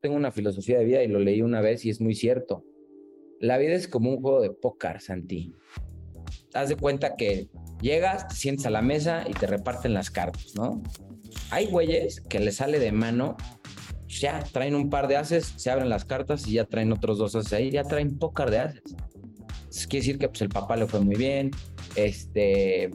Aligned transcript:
tengo 0.00 0.16
una 0.16 0.32
filosofía 0.32 0.78
de 0.78 0.84
vida 0.84 1.02
y 1.02 1.08
lo 1.08 1.18
leí 1.18 1.42
una 1.42 1.60
vez 1.60 1.84
y 1.84 1.90
es 1.90 2.00
muy 2.00 2.14
cierto. 2.14 2.64
La 3.40 3.58
vida 3.58 3.74
es 3.74 3.88
como 3.88 4.10
un 4.10 4.20
juego 4.20 4.40
de 4.40 4.50
póker, 4.50 5.00
Santi. 5.00 5.54
Haz 6.54 6.68
de 6.68 6.76
cuenta 6.76 7.16
que 7.16 7.48
llegas, 7.80 8.28
te 8.28 8.34
sientes 8.34 8.66
a 8.66 8.70
la 8.70 8.82
mesa 8.82 9.24
y 9.28 9.32
te 9.32 9.46
reparten 9.46 9.94
las 9.94 10.10
cartas, 10.10 10.54
¿no? 10.54 10.82
Hay 11.50 11.66
güeyes 11.66 12.20
que 12.20 12.40
les 12.40 12.56
sale 12.56 12.78
de 12.78 12.92
mano, 12.92 13.36
ya 14.08 14.42
traen 14.52 14.74
un 14.74 14.90
par 14.90 15.08
de 15.08 15.16
haces, 15.16 15.54
se 15.56 15.70
abren 15.70 15.88
las 15.88 16.04
cartas 16.04 16.46
y 16.46 16.54
ya 16.54 16.64
traen 16.64 16.92
otros 16.92 17.18
dos 17.18 17.34
haces 17.34 17.52
ahí, 17.52 17.70
ya 17.70 17.84
traen 17.84 18.18
póker 18.18 18.50
de 18.50 18.58
haces. 18.58 18.82
Eso 19.70 19.88
quiere 19.88 20.04
decir 20.04 20.18
que 20.18 20.28
pues, 20.28 20.42
el 20.42 20.48
papá 20.48 20.76
le 20.76 20.86
fue 20.86 21.00
muy 21.00 21.16
bien, 21.16 21.50
este, 21.94 22.90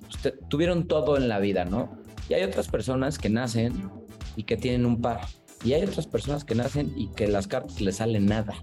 pues, 0.00 0.34
tuvieron 0.48 0.86
todo 0.88 1.16
en 1.16 1.28
la 1.28 1.38
vida, 1.38 1.64
¿no? 1.64 2.02
Y 2.28 2.34
hay 2.34 2.42
otras 2.42 2.68
personas 2.68 3.18
que 3.18 3.30
nacen 3.30 3.90
y 4.34 4.42
que 4.42 4.56
tienen 4.56 4.84
un 4.84 5.00
par. 5.00 5.20
Y 5.64 5.72
hay 5.72 5.84
otras 5.84 6.06
personas 6.06 6.44
que 6.44 6.54
nacen 6.54 6.92
y 6.96 7.08
que 7.08 7.26
las 7.26 7.46
cartas 7.46 7.80
les 7.80 7.96
salen 7.96 8.26
nada. 8.26 8.54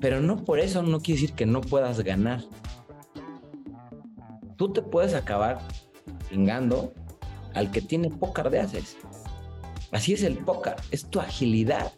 Pero 0.00 0.20
no 0.20 0.44
por 0.44 0.60
eso 0.60 0.82
no 0.82 1.00
quiere 1.00 1.20
decir 1.20 1.36
que 1.36 1.46
no 1.46 1.60
puedas 1.60 2.00
ganar. 2.00 2.42
Tú 4.56 4.72
te 4.72 4.82
puedes 4.82 5.14
acabar 5.14 5.58
chingando 6.28 6.92
al 7.54 7.70
que 7.70 7.80
tiene 7.80 8.10
pócar 8.10 8.50
de 8.50 8.60
haces. 8.60 8.96
Así 9.92 10.12
es 10.12 10.22
el 10.22 10.38
pócar, 10.38 10.76
es 10.90 11.06
tu 11.06 11.20
agilidad 11.20 11.92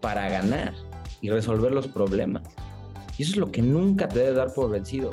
para 0.00 0.28
ganar 0.28 0.74
y 1.20 1.30
resolver 1.30 1.72
los 1.72 1.88
problemas. 1.88 2.42
Y 3.16 3.24
eso 3.24 3.32
es 3.32 3.38
lo 3.38 3.50
que 3.50 3.62
nunca 3.62 4.08
te 4.08 4.20
debe 4.20 4.34
dar 4.34 4.54
por 4.54 4.70
vencido. 4.70 5.10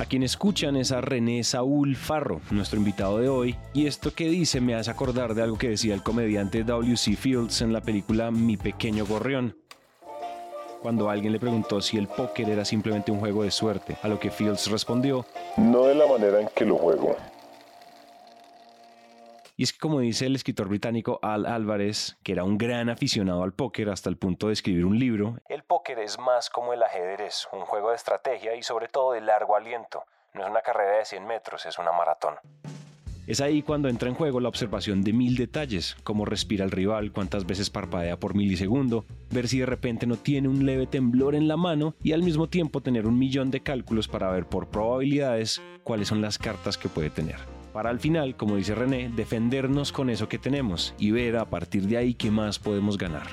A 0.00 0.06
quien 0.06 0.22
escuchan 0.22 0.76
es 0.76 0.92
a 0.92 1.02
René 1.02 1.44
Saúl 1.44 1.94
Farro, 1.94 2.40
nuestro 2.50 2.78
invitado 2.78 3.18
de 3.18 3.28
hoy, 3.28 3.56
y 3.74 3.86
esto 3.86 4.14
que 4.14 4.30
dice 4.30 4.58
me 4.58 4.74
hace 4.74 4.90
acordar 4.90 5.34
de 5.34 5.42
algo 5.42 5.58
que 5.58 5.68
decía 5.68 5.92
el 5.92 6.02
comediante 6.02 6.64
W.C. 6.64 7.16
Fields 7.16 7.60
en 7.60 7.74
la 7.74 7.82
película 7.82 8.30
Mi 8.30 8.56
Pequeño 8.56 9.04
Gorrión. 9.04 9.58
Cuando 10.80 11.10
alguien 11.10 11.34
le 11.34 11.38
preguntó 11.38 11.82
si 11.82 11.98
el 11.98 12.08
póker 12.08 12.48
era 12.48 12.64
simplemente 12.64 13.12
un 13.12 13.20
juego 13.20 13.42
de 13.42 13.50
suerte, 13.50 13.98
a 14.02 14.08
lo 14.08 14.18
que 14.18 14.30
Fields 14.30 14.70
respondió, 14.70 15.26
No 15.58 15.84
de 15.84 15.94
la 15.94 16.06
manera 16.06 16.40
en 16.40 16.48
que 16.56 16.64
lo 16.64 16.76
juego. 16.76 17.18
Y 19.60 19.64
es 19.64 19.74
que 19.74 19.78
como 19.78 20.00
dice 20.00 20.24
el 20.24 20.34
escritor 20.34 20.68
británico 20.68 21.18
Al 21.20 21.44
Álvarez, 21.44 22.16
que 22.22 22.32
era 22.32 22.44
un 22.44 22.56
gran 22.56 22.88
aficionado 22.88 23.42
al 23.42 23.52
póker 23.52 23.90
hasta 23.90 24.08
el 24.08 24.16
punto 24.16 24.46
de 24.46 24.54
escribir 24.54 24.86
un 24.86 24.98
libro, 24.98 25.36
el 25.50 25.64
póker 25.64 25.98
es 25.98 26.18
más 26.18 26.48
como 26.48 26.72
el 26.72 26.82
ajedrez, 26.82 27.46
un 27.52 27.66
juego 27.66 27.90
de 27.90 27.96
estrategia 27.96 28.54
y 28.54 28.62
sobre 28.62 28.88
todo 28.88 29.12
de 29.12 29.20
largo 29.20 29.54
aliento. 29.54 30.04
No 30.32 30.44
es 30.44 30.50
una 30.50 30.62
carrera 30.62 30.96
de 30.96 31.04
100 31.04 31.26
metros, 31.26 31.66
es 31.66 31.78
una 31.78 31.92
maratón. 31.92 32.36
Es 33.26 33.42
ahí 33.42 33.60
cuando 33.60 33.90
entra 33.90 34.08
en 34.08 34.14
juego 34.14 34.40
la 34.40 34.48
observación 34.48 35.02
de 35.02 35.12
mil 35.12 35.36
detalles, 35.36 35.94
cómo 36.04 36.24
respira 36.24 36.64
el 36.64 36.70
rival, 36.70 37.12
cuántas 37.12 37.44
veces 37.44 37.68
parpadea 37.68 38.18
por 38.18 38.34
milisegundo, 38.34 39.04
ver 39.30 39.46
si 39.46 39.58
de 39.58 39.66
repente 39.66 40.06
no 40.06 40.16
tiene 40.16 40.48
un 40.48 40.64
leve 40.64 40.86
temblor 40.86 41.34
en 41.34 41.48
la 41.48 41.58
mano 41.58 41.94
y 42.02 42.12
al 42.12 42.22
mismo 42.22 42.48
tiempo 42.48 42.80
tener 42.80 43.06
un 43.06 43.18
millón 43.18 43.50
de 43.50 43.62
cálculos 43.62 44.08
para 44.08 44.30
ver 44.30 44.46
por 44.46 44.68
probabilidades 44.68 45.60
cuáles 45.84 46.08
son 46.08 46.22
las 46.22 46.38
cartas 46.38 46.78
que 46.78 46.88
puede 46.88 47.10
tener 47.10 47.59
para 47.72 47.90
al 47.90 48.00
final, 48.00 48.36
como 48.36 48.56
dice 48.56 48.74
René, 48.74 49.10
defendernos 49.14 49.92
con 49.92 50.10
eso 50.10 50.28
que 50.28 50.38
tenemos 50.38 50.94
y 50.98 51.10
ver 51.10 51.36
a 51.36 51.48
partir 51.48 51.86
de 51.86 51.96
ahí 51.96 52.14
qué 52.14 52.30
más 52.30 52.58
podemos 52.58 52.98
ganar. 52.98 53.26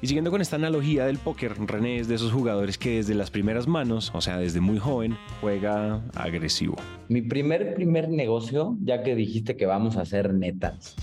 Y 0.00 0.06
siguiendo 0.06 0.30
con 0.30 0.40
esta 0.40 0.54
analogía 0.56 1.06
del 1.06 1.18
póker, 1.18 1.54
René 1.58 1.98
es 1.98 2.06
de 2.06 2.14
esos 2.14 2.30
jugadores 2.30 2.78
que 2.78 2.96
desde 2.96 3.14
las 3.14 3.30
primeras 3.30 3.66
manos, 3.66 4.12
o 4.14 4.20
sea, 4.20 4.38
desde 4.38 4.60
muy 4.60 4.78
joven, 4.78 5.16
juega 5.40 6.02
agresivo. 6.14 6.76
Mi 7.08 7.20
primer, 7.20 7.74
primer 7.74 8.08
negocio, 8.08 8.76
ya 8.80 9.02
que 9.02 9.16
dijiste 9.16 9.56
que 9.56 9.66
vamos 9.66 9.96
a 9.96 10.02
hacer 10.02 10.32
netas, 10.32 10.94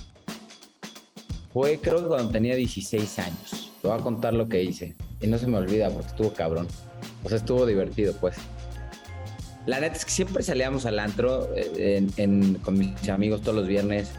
fue 1.52 1.80
creo 1.81 2.02
que 2.02 2.08
cuando 2.08 2.31
tenía 2.31 2.56
16 2.56 3.20
años. 3.20 3.72
Te 3.81 3.88
voy 3.88 4.00
a 4.00 4.02
contar 4.02 4.34
lo 4.34 4.48
que 4.48 4.64
hice. 4.64 4.96
Y 5.22 5.28
no 5.28 5.38
se 5.38 5.48
me 5.48 5.58
olvida 5.58 5.90
porque 5.90 6.08
estuvo 6.08 6.34
cabrón. 6.34 6.68
O 7.23 7.30
sea, 7.30 7.38
estuvo 7.38 7.66
divertido, 7.66 8.14
pues. 8.20 8.36
La 9.66 9.80
neta 9.80 9.96
es 9.96 10.06
que 10.06 10.12
siempre 10.12 10.44
salíamos 10.44 10.86
al 10.86 11.00
antro 11.00 11.50
eh, 11.56 12.08
con 12.64 12.78
mis 12.78 13.09
amigos 13.09 13.42
todos 13.42 13.56
los 13.56 13.68
viernes, 13.68 14.12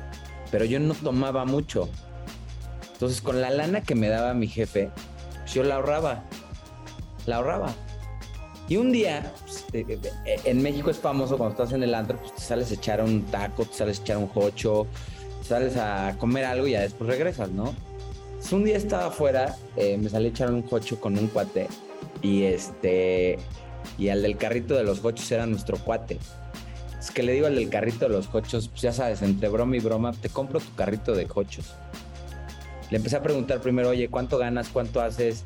pero 0.51 0.65
yo 0.65 0.81
no 0.81 0.95
tomaba 0.95 1.45
mucho. 1.45 1.89
Entonces, 2.93 3.21
con 3.21 3.41
la 3.41 3.51
lana 3.51 3.83
que 3.83 3.95
me 3.95 4.09
daba 4.09 4.35
mi 4.35 4.49
jefe, 4.49 4.91
pues, 5.41 5.55
yo 5.55 5.62
la 5.62 5.77
ahorraba. 5.77 6.25
La 7.27 7.37
ahorraba. 7.37 7.73
Y 8.69 8.77
un 8.77 8.91
día, 8.91 9.33
pues, 9.45 9.65
eh, 9.73 9.99
eh, 10.25 10.41
en 10.45 10.62
México 10.62 10.91
es 10.91 10.99
famoso 10.99 11.39
cuando 11.39 11.53
estás 11.53 11.73
en 11.73 11.85
el 11.85 11.95
antro, 11.95 12.19
pues 12.19 12.35
te 12.35 12.41
sales 12.41 12.73
a 12.73 12.75
echar 12.75 13.01
un 13.01 13.23
taco, 13.27 13.65
te 13.65 13.75
sales 13.75 14.01
a 14.01 14.03
echar 14.03 14.17
un 14.17 14.27
jocho, 14.27 14.89
sales 15.43 15.77
a 15.77 16.17
comer 16.19 16.45
algo 16.45 16.67
y 16.67 16.73
ya 16.73 16.81
después 16.81 17.09
regresas, 17.09 17.51
¿no? 17.51 17.73
Entonces, 18.27 18.53
un 18.53 18.65
día 18.65 18.77
estaba 18.77 19.06
afuera, 19.06 19.56
me 19.77 20.09
salí 20.09 20.27
a 20.27 20.29
echar 20.31 20.51
un 20.51 20.67
jocho 20.67 21.01
con 21.01 21.17
un 21.17 21.29
cuate 21.29 21.69
y 22.23 22.43
este 22.43 23.39
y 23.99 24.09
al 24.09 24.23
del 24.23 24.37
carrito 24.37 24.75
de 24.75 24.84
los 24.84 25.01
cochos 25.01 25.31
era 25.31 25.47
nuestro 25.47 25.79
cuate. 25.79 26.19
Es 26.99 27.11
que 27.11 27.23
le 27.23 27.33
digo 27.33 27.47
al 27.47 27.55
del 27.55 27.69
carrito 27.69 28.07
de 28.07 28.11
los 28.11 28.29
cochos, 28.29 28.69
pues 28.69 28.83
ya 28.83 28.93
sabes, 28.93 29.23
entre 29.23 29.49
broma 29.49 29.77
y 29.77 29.81
broma, 29.81 30.12
te 30.12 30.29
compro 30.29 30.61
tu 30.61 30.75
carrito 30.75 31.15
de 31.15 31.27
cochos. 31.27 31.75
Le 32.91 32.97
empecé 32.99 33.17
a 33.17 33.23
preguntar 33.23 33.61
primero, 33.61 33.91
oye, 33.91 34.09
¿cuánto 34.09 34.39
ganas? 34.39 34.69
¿Cuánto 34.69 35.01
haces? 35.01 35.45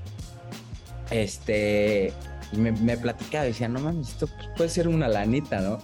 Este, 1.11 2.13
me, 2.53 2.73
me 2.73 2.97
platicaba, 2.97 3.45
decía, 3.45 3.69
no 3.69 3.81
mames, 3.81 4.11
esto 4.11 4.29
puede 4.57 4.71
ser 4.71 4.89
una 4.89 5.09
lanita, 5.09 5.61
¿no? 5.61 5.79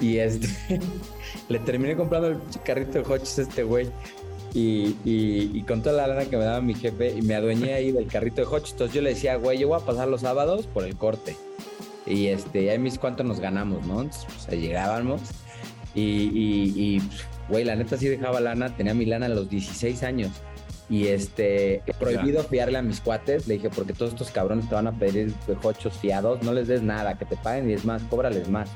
Y 0.00 0.18
este, 0.18 0.48
le 1.48 1.58
terminé 1.60 1.96
comprando 1.96 2.28
el 2.28 2.38
carrito 2.64 2.98
de 2.98 3.04
coches 3.04 3.38
a 3.38 3.42
este 3.42 3.62
güey. 3.62 3.88
Y, 4.52 4.96
y, 5.04 5.62
con 5.62 5.82
toda 5.82 5.96
la 5.96 6.06
lana 6.06 6.30
que 6.30 6.36
me 6.36 6.44
daba 6.44 6.60
mi 6.60 6.74
jefe, 6.74 7.10
y 7.16 7.22
me 7.22 7.34
adueñé 7.34 7.74
ahí 7.74 7.90
del 7.90 8.06
carrito 8.06 8.40
de 8.40 8.46
coches. 8.46 8.70
Entonces 8.70 8.94
yo 8.94 9.02
le 9.02 9.10
decía, 9.10 9.34
güey, 9.34 9.58
yo 9.58 9.66
voy 9.66 9.80
a 9.80 9.84
pasar 9.84 10.06
los 10.06 10.20
sábados 10.20 10.68
por 10.68 10.84
el 10.84 10.96
corte. 10.96 11.36
Y 12.06 12.26
este, 12.26 12.70
ahí 12.70 12.78
mis 12.78 12.98
cuánto 12.98 13.24
nos 13.24 13.40
ganamos, 13.40 13.86
¿no? 13.86 14.02
Entonces, 14.02 14.26
pues, 14.46 14.60
llegábamos 14.60 15.22
y, 15.94 16.30
y, 16.74 17.00
pues, 17.00 17.24
güey, 17.48 17.64
la 17.64 17.76
neta 17.76 17.96
sí 17.96 18.08
dejaba 18.08 18.40
lana, 18.40 18.74
tenía 18.76 18.94
mi 18.94 19.06
lana 19.06 19.26
a 19.26 19.30
los 19.30 19.48
16 19.48 20.02
años. 20.02 20.30
Y 20.90 21.06
este, 21.06 21.82
prohibido 21.98 22.44
fiarle 22.44 22.78
a 22.78 22.82
mis 22.82 23.00
cuates. 23.00 23.48
Le 23.48 23.54
dije, 23.54 23.70
porque 23.70 23.94
todos 23.94 24.12
estos 24.12 24.30
cabrones 24.30 24.68
te 24.68 24.74
van 24.74 24.86
a 24.86 24.98
pedir 24.98 25.32
pejochos 25.46 25.94
fiados, 25.94 26.42
no 26.42 26.52
les 26.52 26.68
des 26.68 26.82
nada, 26.82 27.16
que 27.16 27.24
te 27.24 27.36
paguen 27.36 27.70
y 27.70 27.72
es 27.72 27.84
más, 27.84 28.02
cóbrales 28.04 28.48
más. 28.48 28.68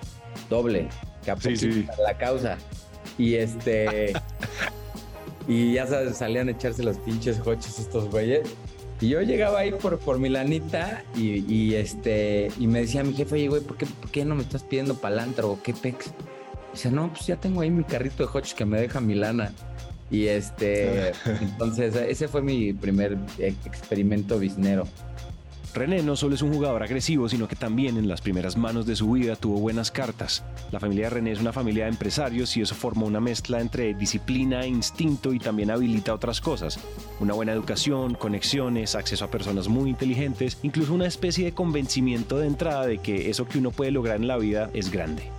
Doble, 0.48 0.88
que 1.24 1.56
sí, 1.56 1.86
la 2.02 2.16
causa. 2.16 2.56
Y 3.18 3.34
este. 3.34 4.12
y 5.48 5.74
ya 5.74 5.86
sabes, 5.86 6.16
salían 6.16 6.48
a 6.48 6.52
echarse 6.52 6.82
los 6.82 6.98
pinches 6.98 7.40
hochos 7.40 7.78
estos 7.78 8.08
güeyes. 8.08 8.48
Y 9.00 9.08
yo 9.08 9.22
llegaba 9.22 9.60
ahí 9.60 9.70
por, 9.70 9.98
por 9.98 10.18
mi 10.18 10.28
lanita 10.28 11.04
y, 11.16 11.74
este, 11.74 12.50
y 12.58 12.66
me 12.66 12.80
decía 12.80 13.04
mi 13.04 13.14
jefe, 13.14 13.36
oye, 13.36 13.48
güey, 13.48 13.62
¿por 13.62 13.76
qué, 13.76 13.86
¿por 13.86 14.10
qué 14.10 14.24
no 14.24 14.34
me 14.34 14.42
estás 14.42 14.64
pidiendo 14.64 14.94
palantro 14.96 15.52
o 15.52 15.62
qué 15.62 15.72
pex? 15.72 16.12
Dice, 16.72 16.90
no, 16.90 17.08
pues 17.12 17.26
ya 17.26 17.36
tengo 17.36 17.60
ahí 17.60 17.70
mi 17.70 17.84
carrito 17.84 18.24
de 18.24 18.28
hotch 18.28 18.54
que 18.54 18.64
me 18.64 18.80
deja 18.80 19.00
mi 19.00 19.14
lana. 19.14 19.52
Y 20.10 20.26
este, 20.26 21.12
entonces, 21.40 21.94
ese 21.94 22.26
fue 22.26 22.42
mi 22.42 22.72
primer 22.72 23.16
experimento 23.38 24.38
biznero. 24.38 24.88
René 25.74 26.02
no 26.02 26.16
solo 26.16 26.34
es 26.34 26.42
un 26.42 26.52
jugador 26.52 26.82
agresivo, 26.82 27.28
sino 27.28 27.46
que 27.46 27.54
también 27.54 27.96
en 27.98 28.08
las 28.08 28.20
primeras 28.20 28.56
manos 28.56 28.86
de 28.86 28.96
su 28.96 29.12
vida 29.12 29.36
tuvo 29.36 29.60
buenas 29.60 29.90
cartas. 29.90 30.42
La 30.72 30.80
familia 30.80 31.04
de 31.04 31.10
René 31.10 31.32
es 31.32 31.40
una 31.40 31.52
familia 31.52 31.84
de 31.84 31.90
empresarios 31.90 32.56
y 32.56 32.62
eso 32.62 32.74
forma 32.74 33.04
una 33.04 33.20
mezcla 33.20 33.60
entre 33.60 33.94
disciplina 33.94 34.62
e 34.62 34.68
instinto 34.68 35.32
y 35.32 35.38
también 35.38 35.70
habilita 35.70 36.14
otras 36.14 36.40
cosas. 36.40 36.80
Una 37.20 37.34
buena 37.34 37.52
educación, 37.52 38.14
conexiones, 38.14 38.94
acceso 38.94 39.26
a 39.26 39.30
personas 39.30 39.68
muy 39.68 39.90
inteligentes, 39.90 40.58
incluso 40.62 40.94
una 40.94 41.06
especie 41.06 41.44
de 41.44 41.52
convencimiento 41.52 42.38
de 42.38 42.46
entrada 42.46 42.86
de 42.86 42.98
que 42.98 43.30
eso 43.30 43.46
que 43.46 43.58
uno 43.58 43.70
puede 43.70 43.90
lograr 43.90 44.16
en 44.16 44.28
la 44.28 44.38
vida 44.38 44.70
es 44.72 44.90
grande. 44.90 45.30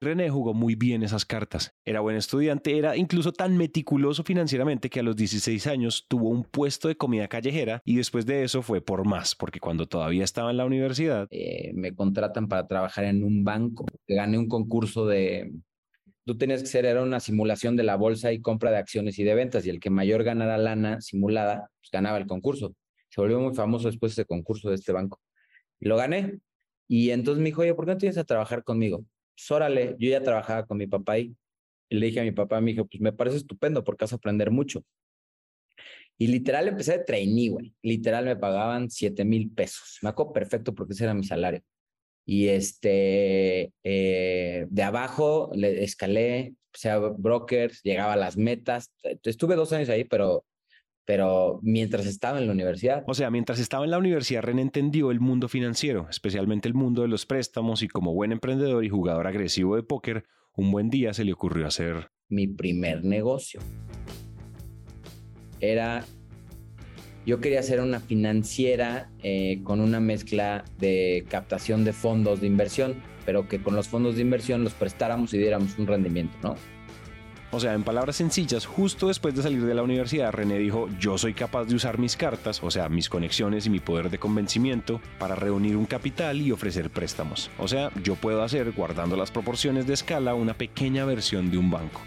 René 0.00 0.30
jugó 0.30 0.54
muy 0.54 0.76
bien 0.76 1.02
esas 1.02 1.24
cartas. 1.24 1.74
Era 1.84 2.00
buen 2.00 2.16
estudiante, 2.16 2.78
era 2.78 2.96
incluso 2.96 3.32
tan 3.32 3.56
meticuloso 3.56 4.22
financieramente 4.22 4.90
que 4.90 5.00
a 5.00 5.02
los 5.02 5.16
16 5.16 5.66
años 5.66 6.06
tuvo 6.08 6.28
un 6.28 6.44
puesto 6.44 6.86
de 6.86 6.96
comida 6.96 7.26
callejera 7.26 7.82
y 7.84 7.96
después 7.96 8.24
de 8.24 8.44
eso 8.44 8.62
fue 8.62 8.80
por 8.80 9.04
más, 9.04 9.34
porque 9.34 9.58
cuando 9.58 9.86
todavía 9.86 10.22
estaba 10.22 10.52
en 10.52 10.58
la 10.58 10.66
universidad... 10.66 11.26
Eh, 11.30 11.72
me 11.74 11.94
contratan 11.94 12.46
para 12.46 12.68
trabajar 12.68 13.04
en 13.04 13.24
un 13.24 13.42
banco. 13.42 13.86
Gané 14.06 14.38
un 14.38 14.48
concurso 14.48 15.06
de... 15.06 15.52
Tú 16.24 16.36
tenías 16.36 16.60
que 16.60 16.68
ser, 16.68 16.84
era 16.84 17.02
una 17.02 17.18
simulación 17.18 17.74
de 17.74 17.82
la 17.82 17.96
bolsa 17.96 18.32
y 18.32 18.40
compra 18.40 18.70
de 18.70 18.76
acciones 18.76 19.18
y 19.18 19.24
de 19.24 19.34
ventas 19.34 19.66
y 19.66 19.70
el 19.70 19.80
que 19.80 19.90
mayor 19.90 20.22
ganara 20.22 20.58
lana 20.58 21.00
simulada, 21.00 21.70
pues 21.80 21.90
ganaba 21.90 22.18
el 22.18 22.26
concurso. 22.26 22.76
Se 23.08 23.20
volvió 23.20 23.40
muy 23.40 23.54
famoso 23.54 23.88
después 23.88 24.12
ese 24.12 24.26
concurso 24.26 24.68
de 24.68 24.76
este 24.76 24.92
banco. 24.92 25.20
Y 25.80 25.88
lo 25.88 25.96
gané. 25.96 26.38
Y 26.86 27.10
entonces 27.10 27.42
me 27.42 27.46
dijo, 27.46 27.62
oye, 27.62 27.74
¿por 27.74 27.86
qué 27.86 27.92
no 27.92 27.98
tienes 27.98 28.18
a 28.18 28.24
trabajar 28.24 28.62
conmigo? 28.62 29.04
Pues 29.38 29.50
órale, 29.52 29.94
yo 30.00 30.10
ya 30.10 30.20
trabajaba 30.20 30.66
con 30.66 30.78
mi 30.78 30.88
papá 30.88 31.12
ahí. 31.12 31.36
Y 31.88 31.96
le 31.96 32.06
dije 32.06 32.20
a 32.20 32.24
mi 32.24 32.32
papá, 32.32 32.60
me 32.60 32.72
dijo, 32.72 32.86
pues 32.86 33.00
me 33.00 33.12
parece 33.12 33.36
estupendo 33.36 33.84
porque 33.84 34.04
vas 34.04 34.12
a 34.12 34.16
aprender 34.16 34.50
mucho. 34.50 34.84
Y 36.18 36.26
literal 36.26 36.66
empecé 36.66 36.98
de 36.98 37.04
trainee, 37.04 37.50
güey. 37.50 37.72
Literal 37.82 38.24
me 38.24 38.34
pagaban 38.34 38.90
7 38.90 39.24
mil 39.24 39.52
pesos. 39.52 39.98
Me 40.02 40.08
acuerdo 40.08 40.32
perfecto 40.32 40.74
porque 40.74 40.92
ese 40.94 41.04
era 41.04 41.14
mi 41.14 41.22
salario. 41.22 41.62
Y 42.26 42.48
este, 42.48 43.72
eh, 43.84 44.66
de 44.68 44.82
abajo 44.82 45.52
le 45.54 45.84
escalé, 45.84 46.54
o 46.74 46.76
sea, 46.76 46.98
brokers, 46.98 47.80
llegaba 47.84 48.14
a 48.14 48.16
las 48.16 48.36
metas. 48.36 48.92
Estuve 49.22 49.54
dos 49.54 49.72
años 49.72 49.88
ahí, 49.88 50.02
pero 50.02 50.44
pero 51.08 51.58
mientras 51.62 52.04
estaba 52.04 52.38
en 52.38 52.46
la 52.46 52.52
universidad. 52.52 53.02
O 53.06 53.14
sea, 53.14 53.30
mientras 53.30 53.58
estaba 53.58 53.86
en 53.86 53.92
la 53.92 53.96
universidad, 53.96 54.42
René 54.42 54.60
entendió 54.60 55.10
el 55.10 55.20
mundo 55.20 55.48
financiero, 55.48 56.06
especialmente 56.10 56.68
el 56.68 56.74
mundo 56.74 57.00
de 57.00 57.08
los 57.08 57.24
préstamos 57.24 57.82
y 57.82 57.88
como 57.88 58.12
buen 58.12 58.30
emprendedor 58.30 58.84
y 58.84 58.90
jugador 58.90 59.26
agresivo 59.26 59.76
de 59.76 59.82
póker, 59.82 60.26
un 60.54 60.70
buen 60.70 60.90
día 60.90 61.14
se 61.14 61.24
le 61.24 61.32
ocurrió 61.32 61.66
hacer 61.66 62.10
mi 62.28 62.46
primer 62.46 63.06
negocio. 63.06 63.58
Era, 65.60 66.04
yo 67.24 67.40
quería 67.40 67.60
hacer 67.60 67.80
una 67.80 68.00
financiera 68.00 69.10
eh, 69.22 69.62
con 69.64 69.80
una 69.80 70.00
mezcla 70.00 70.62
de 70.76 71.24
captación 71.30 71.86
de 71.86 71.94
fondos 71.94 72.42
de 72.42 72.48
inversión, 72.48 72.96
pero 73.24 73.48
que 73.48 73.62
con 73.62 73.74
los 73.74 73.88
fondos 73.88 74.16
de 74.16 74.20
inversión 74.20 74.62
los 74.62 74.74
prestáramos 74.74 75.32
y 75.32 75.38
diéramos 75.38 75.78
un 75.78 75.86
rendimiento, 75.86 76.36
¿no? 76.42 76.77
O 77.50 77.60
sea, 77.60 77.72
en 77.72 77.82
palabras 77.82 78.16
sencillas, 78.16 78.66
justo 78.66 79.08
después 79.08 79.34
de 79.34 79.42
salir 79.42 79.64
de 79.64 79.74
la 79.74 79.82
universidad, 79.82 80.32
René 80.32 80.58
dijo, 80.58 80.86
yo 80.98 81.16
soy 81.16 81.32
capaz 81.32 81.64
de 81.64 81.74
usar 81.74 81.98
mis 81.98 82.14
cartas, 82.14 82.62
o 82.62 82.70
sea, 82.70 82.90
mis 82.90 83.08
conexiones 83.08 83.64
y 83.64 83.70
mi 83.70 83.80
poder 83.80 84.10
de 84.10 84.18
convencimiento, 84.18 85.00
para 85.18 85.34
reunir 85.34 85.74
un 85.76 85.86
capital 85.86 86.42
y 86.42 86.52
ofrecer 86.52 86.90
préstamos. 86.90 87.50
O 87.58 87.66
sea, 87.66 87.90
yo 88.02 88.16
puedo 88.16 88.42
hacer, 88.42 88.72
guardando 88.72 89.16
las 89.16 89.30
proporciones 89.30 89.86
de 89.86 89.94
escala, 89.94 90.34
una 90.34 90.52
pequeña 90.52 91.06
versión 91.06 91.50
de 91.50 91.56
un 91.56 91.70
banco. 91.70 92.02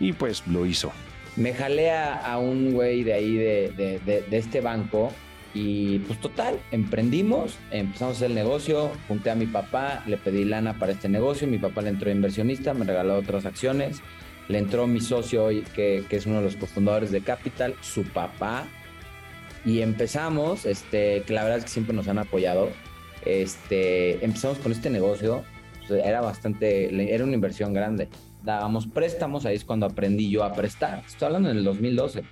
Y 0.00 0.14
pues 0.14 0.46
lo 0.46 0.64
hizo. 0.64 0.90
Me 1.36 1.52
jalé 1.52 1.92
a, 1.92 2.38
un 2.38 2.72
güey 2.72 3.04
de 3.04 3.12
ahí, 3.12 3.34
de, 3.34 4.24
este 4.30 4.62
banco, 4.62 5.12
y 5.52 5.98
pues 6.00 6.18
total, 6.18 6.58
emprendimos, 6.70 7.58
empezamos 7.70 8.22
el 8.22 8.34
negocio, 8.34 8.90
junté 9.06 9.30
a 9.30 9.34
mi 9.34 9.46
papá, 9.46 10.02
le 10.06 10.16
pedí 10.16 10.46
lana 10.46 10.78
para 10.78 10.92
este 10.92 11.10
negocio, 11.10 11.46
mi 11.46 11.58
papá 11.58 11.82
le 11.82 11.90
entró 11.90 12.10
inversionista, 12.10 12.72
me 12.72 12.86
regaló 12.86 13.16
otras 13.16 13.44
acciones 13.44 14.00
le 14.48 14.58
entró 14.58 14.86
mi 14.86 15.00
socio, 15.00 15.48
que, 15.74 16.04
que 16.08 16.16
es 16.16 16.26
uno 16.26 16.36
de 16.36 16.42
los 16.42 16.56
cofundadores 16.56 17.10
de 17.10 17.20
Capital, 17.20 17.74
su 17.82 18.02
papá, 18.04 18.66
y 19.64 19.82
empezamos, 19.82 20.64
este, 20.64 21.22
que 21.26 21.34
la 21.34 21.42
verdad 21.42 21.58
es 21.58 21.64
que 21.64 21.70
siempre 21.70 21.94
nos 21.94 22.08
han 22.08 22.18
apoyado. 22.18 22.70
Este, 23.24 24.24
empezamos 24.24 24.58
con 24.58 24.72
este 24.72 24.88
negocio, 24.88 25.44
era 25.90 26.20
bastante, 26.22 27.14
era 27.14 27.24
una 27.24 27.34
inversión 27.34 27.74
grande. 27.74 28.08
Dábamos 28.42 28.86
préstamos, 28.86 29.44
ahí 29.44 29.56
es 29.56 29.64
cuando 29.64 29.84
aprendí 29.84 30.30
yo 30.30 30.44
a 30.44 30.54
prestar. 30.54 31.02
Estoy 31.06 31.26
hablando 31.26 31.50
en 31.50 31.58
el 31.58 31.64
2012. 31.64 32.22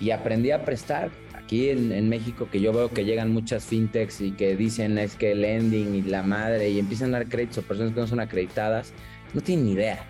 Y 0.00 0.10
aprendí 0.10 0.50
a 0.50 0.64
prestar. 0.64 1.10
Aquí 1.34 1.70
en, 1.70 1.90
en 1.90 2.08
México, 2.08 2.48
que 2.50 2.60
yo 2.60 2.72
veo 2.72 2.90
que 2.90 3.04
llegan 3.04 3.32
muchas 3.32 3.64
fintechs 3.64 4.20
y 4.20 4.30
que 4.30 4.54
dicen 4.54 4.98
es 4.98 5.16
que 5.16 5.34
lending 5.34 5.96
y 5.96 6.02
la 6.02 6.22
madre, 6.22 6.70
y 6.70 6.78
empiezan 6.78 7.12
a 7.12 7.18
dar 7.18 7.28
créditos 7.28 7.58
a 7.58 7.62
personas 7.62 7.92
que 7.92 8.00
no 8.00 8.06
son 8.06 8.20
acreditadas, 8.20 8.92
no 9.34 9.40
tienen 9.40 9.64
ni 9.64 9.72
idea 9.72 10.09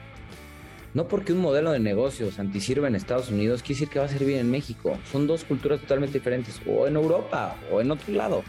no 0.95 1.07
porque 1.07 1.33
un 1.33 1.41
modelo 1.41 1.71
de 1.71 1.79
negocios 1.79 2.39
sirva 2.59 2.89
en 2.89 2.95
Estados 2.95 3.31
Unidos 3.31 3.63
quiere 3.63 3.75
decir 3.75 3.89
que 3.89 3.99
va 4.01 4.07
a 4.07 4.09
servir 4.09 4.39
en 4.39 4.51
México. 4.51 4.99
Son 5.11 5.27
dos 5.27 5.45
culturas 5.45 5.81
totalmente 5.81 6.19
diferentes, 6.19 6.61
o 6.67 6.87
en 6.87 6.97
Europa, 6.97 7.57
o 7.71 7.81
en 7.81 7.91
otro 7.91 8.13
lado. 8.13 8.43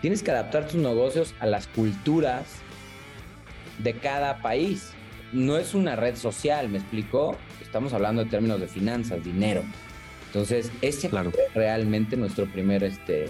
Tienes 0.00 0.22
que 0.22 0.30
adaptar 0.30 0.66
tus 0.66 0.80
negocios 0.80 1.34
a 1.40 1.46
las 1.46 1.66
culturas 1.68 2.44
de 3.78 3.94
cada 3.94 4.42
país. 4.42 4.92
No 5.32 5.56
es 5.56 5.74
una 5.74 5.94
red 5.96 6.16
social, 6.16 6.68
¿me 6.68 6.78
explico? 6.78 7.36
Estamos 7.62 7.92
hablando 7.92 8.24
de 8.24 8.30
términos 8.30 8.60
de 8.60 8.66
finanzas, 8.66 9.22
dinero. 9.22 9.62
Entonces, 10.26 10.72
ese 10.82 11.08
claro. 11.08 11.30
fue 11.30 11.44
realmente 11.54 12.16
nuestro 12.16 12.46
primer 12.46 12.82
este, 12.82 13.28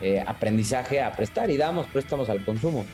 eh, 0.00 0.22
aprendizaje 0.26 1.00
a 1.00 1.12
prestar 1.12 1.50
y 1.50 1.56
damos 1.56 1.86
préstamos 1.86 2.28
al 2.28 2.44
consumo. 2.44 2.84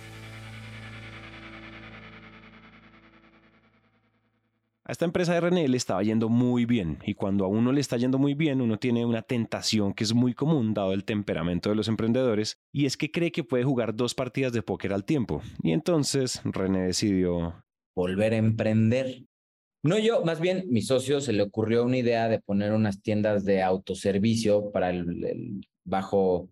A 4.91 4.93
esta 4.93 5.05
empresa 5.05 5.35
de 5.35 5.41
René 5.41 5.69
le 5.69 5.77
estaba 5.77 6.03
yendo 6.03 6.29
muy 6.29 6.65
bien 6.65 6.99
y 7.07 7.15
cuando 7.15 7.45
a 7.45 7.47
uno 7.47 7.71
le 7.71 7.81
está 7.81 7.97
yendo 7.97 8.19
muy 8.19 8.35
bien 8.35 8.61
uno 8.61 8.77
tiene 8.77 9.07
una 9.07 9.23
tentación 9.23 9.95
que 9.95 10.03
es 10.03 10.15
muy 10.15 10.35
común 10.35 10.75
dado 10.75 10.93
el 10.93 11.05
temperamento 11.05 11.71
de 11.71 11.77
los 11.77 11.87
emprendedores 11.87 12.59
y 12.73 12.87
es 12.87 12.97
que 12.97 13.13
cree 13.13 13.31
que 13.31 13.45
puede 13.45 13.63
jugar 13.63 13.95
dos 13.95 14.17
partidas 14.17 14.53
de 14.53 14.65
póker 14.65 14.93
al 14.93 15.05
tiempo. 15.05 15.43
Y 15.63 15.71
entonces 15.71 16.41
René 16.43 16.87
decidió 16.87 17.63
volver 17.95 18.33
a 18.33 18.39
emprender. 18.39 19.23
No 19.85 19.97
yo, 19.97 20.25
más 20.25 20.41
bien 20.41 20.65
mi 20.71 20.83
socio 20.83 21.21
se 21.21 21.35
le 21.35 21.45
ocurrió 21.45 21.85
una 21.85 21.99
idea 21.99 22.29
de 22.29 22.41
poner 22.41 22.73
unas 22.73 23.01
tiendas 23.01 23.45
de 23.45 23.63
autoservicio 23.63 24.73
para 24.73 24.91
el, 24.91 25.69
bajo 25.85 26.49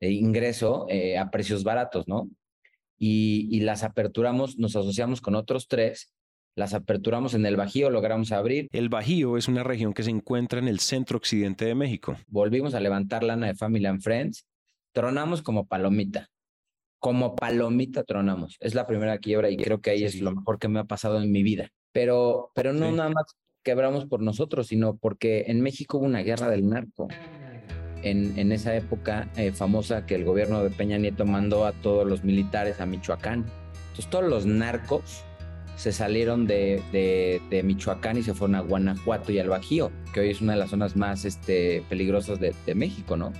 eh, 0.00 0.12
ingreso 0.12 0.86
eh, 0.88 1.18
a 1.18 1.30
precios 1.30 1.62
baratos, 1.62 2.08
¿no? 2.08 2.30
Y, 2.98 3.48
y 3.50 3.60
las 3.60 3.82
aperturamos, 3.82 4.56
nos 4.56 4.76
asociamos 4.76 5.20
con 5.20 5.34
otros 5.34 5.68
tres 5.68 6.10
las 6.54 6.74
aperturamos 6.74 7.34
en 7.34 7.46
el 7.46 7.56
Bajío, 7.56 7.90
logramos 7.90 8.32
abrir. 8.32 8.68
El 8.72 8.88
Bajío 8.88 9.36
es 9.36 9.48
una 9.48 9.62
región 9.62 9.94
que 9.94 10.02
se 10.02 10.10
encuentra 10.10 10.58
en 10.58 10.68
el 10.68 10.80
centro 10.80 11.16
occidente 11.16 11.64
de 11.64 11.74
México. 11.74 12.16
Volvimos 12.28 12.74
a 12.74 12.80
levantar 12.80 13.22
lana 13.24 13.46
de 13.46 13.54
Family 13.54 13.86
and 13.86 14.02
Friends. 14.02 14.46
Tronamos 14.92 15.40
como 15.42 15.66
palomita. 15.66 16.28
Como 16.98 17.34
palomita 17.34 18.04
tronamos. 18.04 18.56
Es 18.60 18.74
la 18.74 18.86
primera 18.86 19.18
quiebra 19.18 19.50
y 19.50 19.56
creo 19.56 19.80
que 19.80 19.90
ahí 19.90 20.04
es 20.04 20.20
lo 20.20 20.32
mejor 20.32 20.58
que 20.58 20.68
me 20.68 20.78
ha 20.78 20.84
pasado 20.84 21.20
en 21.22 21.32
mi 21.32 21.42
vida. 21.42 21.70
Pero, 21.92 22.50
pero 22.54 22.72
no 22.72 22.92
nada 22.92 23.08
más 23.08 23.24
quebramos 23.62 24.06
por 24.06 24.20
nosotros, 24.22 24.66
sino 24.66 24.96
porque 24.96 25.44
en 25.48 25.62
México 25.62 25.98
hubo 25.98 26.06
una 26.06 26.20
guerra 26.20 26.48
del 26.48 26.68
narco. 26.68 27.08
En, 28.02 28.38
en 28.38 28.52
esa 28.52 28.74
época 28.76 29.30
eh, 29.36 29.52
famosa 29.52 30.06
que 30.06 30.16
el 30.16 30.24
gobierno 30.24 30.62
de 30.62 30.70
Peña 30.70 30.98
Nieto 30.98 31.24
mandó 31.24 31.64
a 31.64 31.72
todos 31.72 32.06
los 32.06 32.24
militares 32.24 32.80
a 32.80 32.86
Michoacán. 32.86 33.46
Entonces 33.90 34.10
todos 34.10 34.28
los 34.28 34.44
narcos 34.44 35.24
se 35.82 35.90
salieron 35.90 36.46
de, 36.46 36.80
de, 37.50 37.62
Michoacán 37.64 38.16
y 38.16 38.22
se 38.22 38.34
fueron 38.34 38.54
a 38.54 38.60
Guanajuato 38.60 39.32
y 39.32 39.40
al 39.40 39.48
Bajío, 39.48 39.90
que 40.14 40.20
hoy 40.20 40.30
es 40.30 40.40
una 40.40 40.52
de 40.52 40.60
las 40.60 40.70
zonas 40.70 40.94
más 40.94 41.24
este, 41.24 41.82
peligrosas 41.88 42.38
de, 42.38 42.54
México, 42.76 43.16
¿no? 43.16 43.32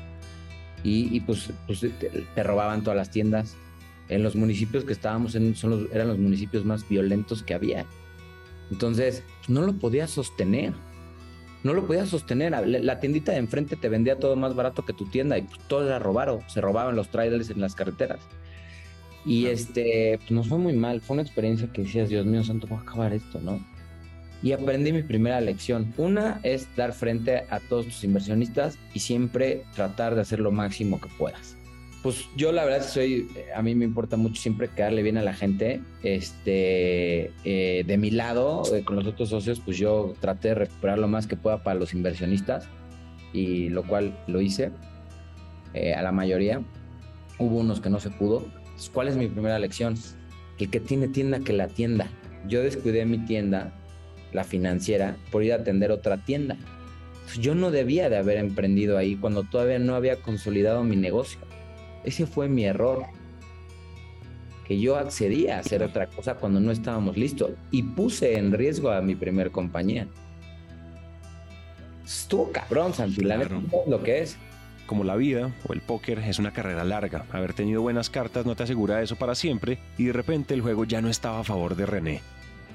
Y, 0.83 1.21
pues, 1.21 1.51
pues 1.69 1.87
te, 2.35 2.43
robaban 2.43 2.83
todas 2.83 2.97
las 2.97 3.13
tiendas. 3.13 3.55
En 4.09 4.25
los 4.25 4.35
municipios 4.35 4.83
que 4.83 4.93
estábamos 4.93 5.37
en 5.37 5.55
son 5.55 5.89
eran 5.93 6.09
los 6.09 6.19
municipios 6.19 6.65
más 6.65 6.89
violentos 6.89 7.45
que 7.45 7.55
había. 7.55 7.87
Entonces, 8.73 9.23
no 9.47 9.63
lo 9.63 9.75
podías 9.75 10.11
sostener. 10.11 10.73
No 11.63 11.75
lo 11.75 11.87
podías 11.87 12.09
sostener. 12.09 12.51
La, 12.67 12.99
tiendita 12.99 13.31
de 13.31 13.39
enfrente 13.39 13.77
te 13.77 13.89
vendía 13.89 14.19
todo 14.19 14.35
más 14.35 14.57
barato 14.57 14.85
que 14.85 14.93
tu 14.93 15.07
tienda 15.07 15.39
y 15.39 15.43
pues, 15.43 15.61
todo 15.69 15.87
era 15.87 16.01
robado. 16.01 16.41
Se 16.49 16.61
robaban 16.61 16.97
los 16.97 17.09
trailers 17.09 17.51
en 17.51 17.61
las 17.61 17.77
carreteras. 17.77 18.19
Y 19.25 19.47
este, 19.47 20.19
pues 20.19 20.31
nos 20.31 20.49
fue 20.49 20.59
muy 20.59 20.73
mal. 20.73 21.01
Fue 21.01 21.15
una 21.15 21.23
experiencia 21.23 21.69
que 21.73 21.83
decías, 21.83 22.09
Dios 22.09 22.27
mío, 22.27 22.43
santo, 22.43 22.69
¿cómo 22.69 22.81
acabar 22.81 23.13
esto, 23.13 23.41
no? 23.41 23.61
Y 24.43 24.53
aprendí 24.53 24.93
mi 24.93 25.03
primera 25.03 25.41
lección. 25.41 25.95
Una 25.97 26.41
es 26.43 26.69
dar 26.75 26.93
frente 26.93 27.45
a 27.49 27.61
todos 27.61 27.87
tus 27.87 28.03
inversionistas 28.03 28.79
y 28.93 28.99
siempre 28.99 29.63
tratar 29.75 30.17
de 30.17 30.23
hacer 30.23 30.41
lo 30.41 30.51
máximo 30.51 31.01
que 31.01 31.09
puedas. 31.17 31.57
Pues 32.03 32.29
yo 32.37 32.51
la 32.51 32.65
verdad 32.65 32.85
soy, 32.85 33.29
a 33.55 33.63
mí 33.63 33.77
me 33.77 33.85
importa 33.85 34.17
mucho 34.17 34.43
siempre 34.43 34.69
quedarle 34.69 35.05
bien 35.05 35.17
a 35.19 35.23
la 35.23 35.33
gente. 35.33 35.81
Este, 36.03 37.31
eh, 37.45 37.85
de 37.87 37.97
mi 37.97 38.11
lado, 38.11 38.65
eh, 38.75 38.83
con 38.83 38.97
los 38.97 39.07
otros 39.07 39.29
socios, 39.29 39.61
pues 39.61 39.77
yo 39.77 40.15
traté 40.19 40.49
de 40.49 40.55
recuperar 40.57 40.99
lo 40.99 41.07
más 41.07 41.29
que 41.29 41.37
pueda 41.37 41.63
para 41.63 41.79
los 41.79 41.95
inversionistas 41.95 42.67
y 43.33 43.69
lo 43.69 43.85
cual 43.85 44.19
lo 44.27 44.41
hice 44.41 44.73
eh, 45.75 45.95
a 45.95 46.03
la 46.03 46.11
mayoría. 46.11 46.61
Hubo 47.39 47.59
unos 47.59 47.81
que 47.81 47.89
no 47.89 48.01
se 48.01 48.11
pudo, 48.11 48.45
¿Cuál 48.93 49.09
es 49.09 49.17
mi 49.17 49.29
primera 49.29 49.59
lección? 49.59 49.95
El 50.59 50.71
que 50.71 50.81
tiene 50.81 51.09
tienda 51.09 51.41
que 51.41 51.53
la 51.53 51.69
tienda. 51.69 52.09
Yo 52.47 52.63
descuidé 52.63 53.05
mi 53.05 53.19
tienda, 53.19 53.73
la 54.33 54.45
financiera, 54.45 55.17
por 55.31 55.43
ir 55.43 55.53
a 55.53 55.57
atender 55.57 55.91
otra 55.91 56.19
tienda. 56.25 56.57
Yo 57.41 57.55
no 57.55 57.71
debía 57.71 58.11
de 58.11 58.17
haber 58.17 58.39
emprendido 58.39 58.99
ahí 58.99 59.17
cuando 59.17 59.45
todavía 59.45 59.79
no 59.79 59.95
había 59.95 60.21
consolidado 60.23 60.85
mi 60.85 60.97
negocio. 60.97 61.41
Ese 62.05 62.27
fue 62.27 62.49
mi 62.49 62.65
error. 62.65 63.05
Que 64.67 64.79
yo 64.79 64.97
accedía 64.97 65.57
a 65.57 65.61
hacer 65.61 65.83
otra 65.83 66.09
cosa 66.09 66.35
cuando 66.35 66.61
no 66.61 66.71
estábamos 66.71 67.17
listos 67.17 67.53
y 67.71 67.83
puse 67.83 68.39
en 68.39 68.53
riesgo 68.53 68.91
a 68.91 69.03
mi 69.03 69.15
primer 69.15 69.51
compañía. 69.51 70.07
Estuvo 72.05 72.53
cabrón, 72.53 72.95
Santi, 72.95 73.23
la 73.23 73.39
lo 73.87 74.03
que 74.03 74.21
es 74.21 74.37
como 74.93 75.05
la 75.05 75.17
vida 75.17 75.51
o 75.67 75.73
el 75.73 75.81
póker 75.81 76.19
es 76.19 76.39
una 76.39 76.53
carrera 76.53 76.85
larga. 76.85 77.25
Haber 77.31 77.55
tenido 77.55 77.81
buenas 77.81 78.11
cartas 78.11 78.45
no 78.45 78.55
te 78.57 78.65
asegura 78.65 79.01
eso 79.01 79.17
para 79.17 79.35
siempre 79.35 79.79
y 79.97 80.05
de 80.05 80.13
repente 80.13 80.53
el 80.53 80.61
juego 80.61 80.85
ya 80.85 81.01
no 81.01 81.09
estaba 81.09 81.41
a 81.41 81.45
favor 81.45 81.77
de 81.77 81.87
René. 81.87 82.21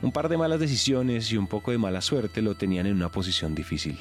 Un 0.01 0.11
par 0.11 0.27
de 0.27 0.35
malas 0.35 0.59
decisiones 0.59 1.31
y 1.31 1.37
un 1.37 1.45
poco 1.45 1.69
de 1.69 1.77
mala 1.77 2.01
suerte 2.01 2.41
lo 2.41 2.55
tenían 2.55 2.87
en 2.87 2.95
una 2.95 3.11
posición 3.11 3.53
difícil. 3.53 3.99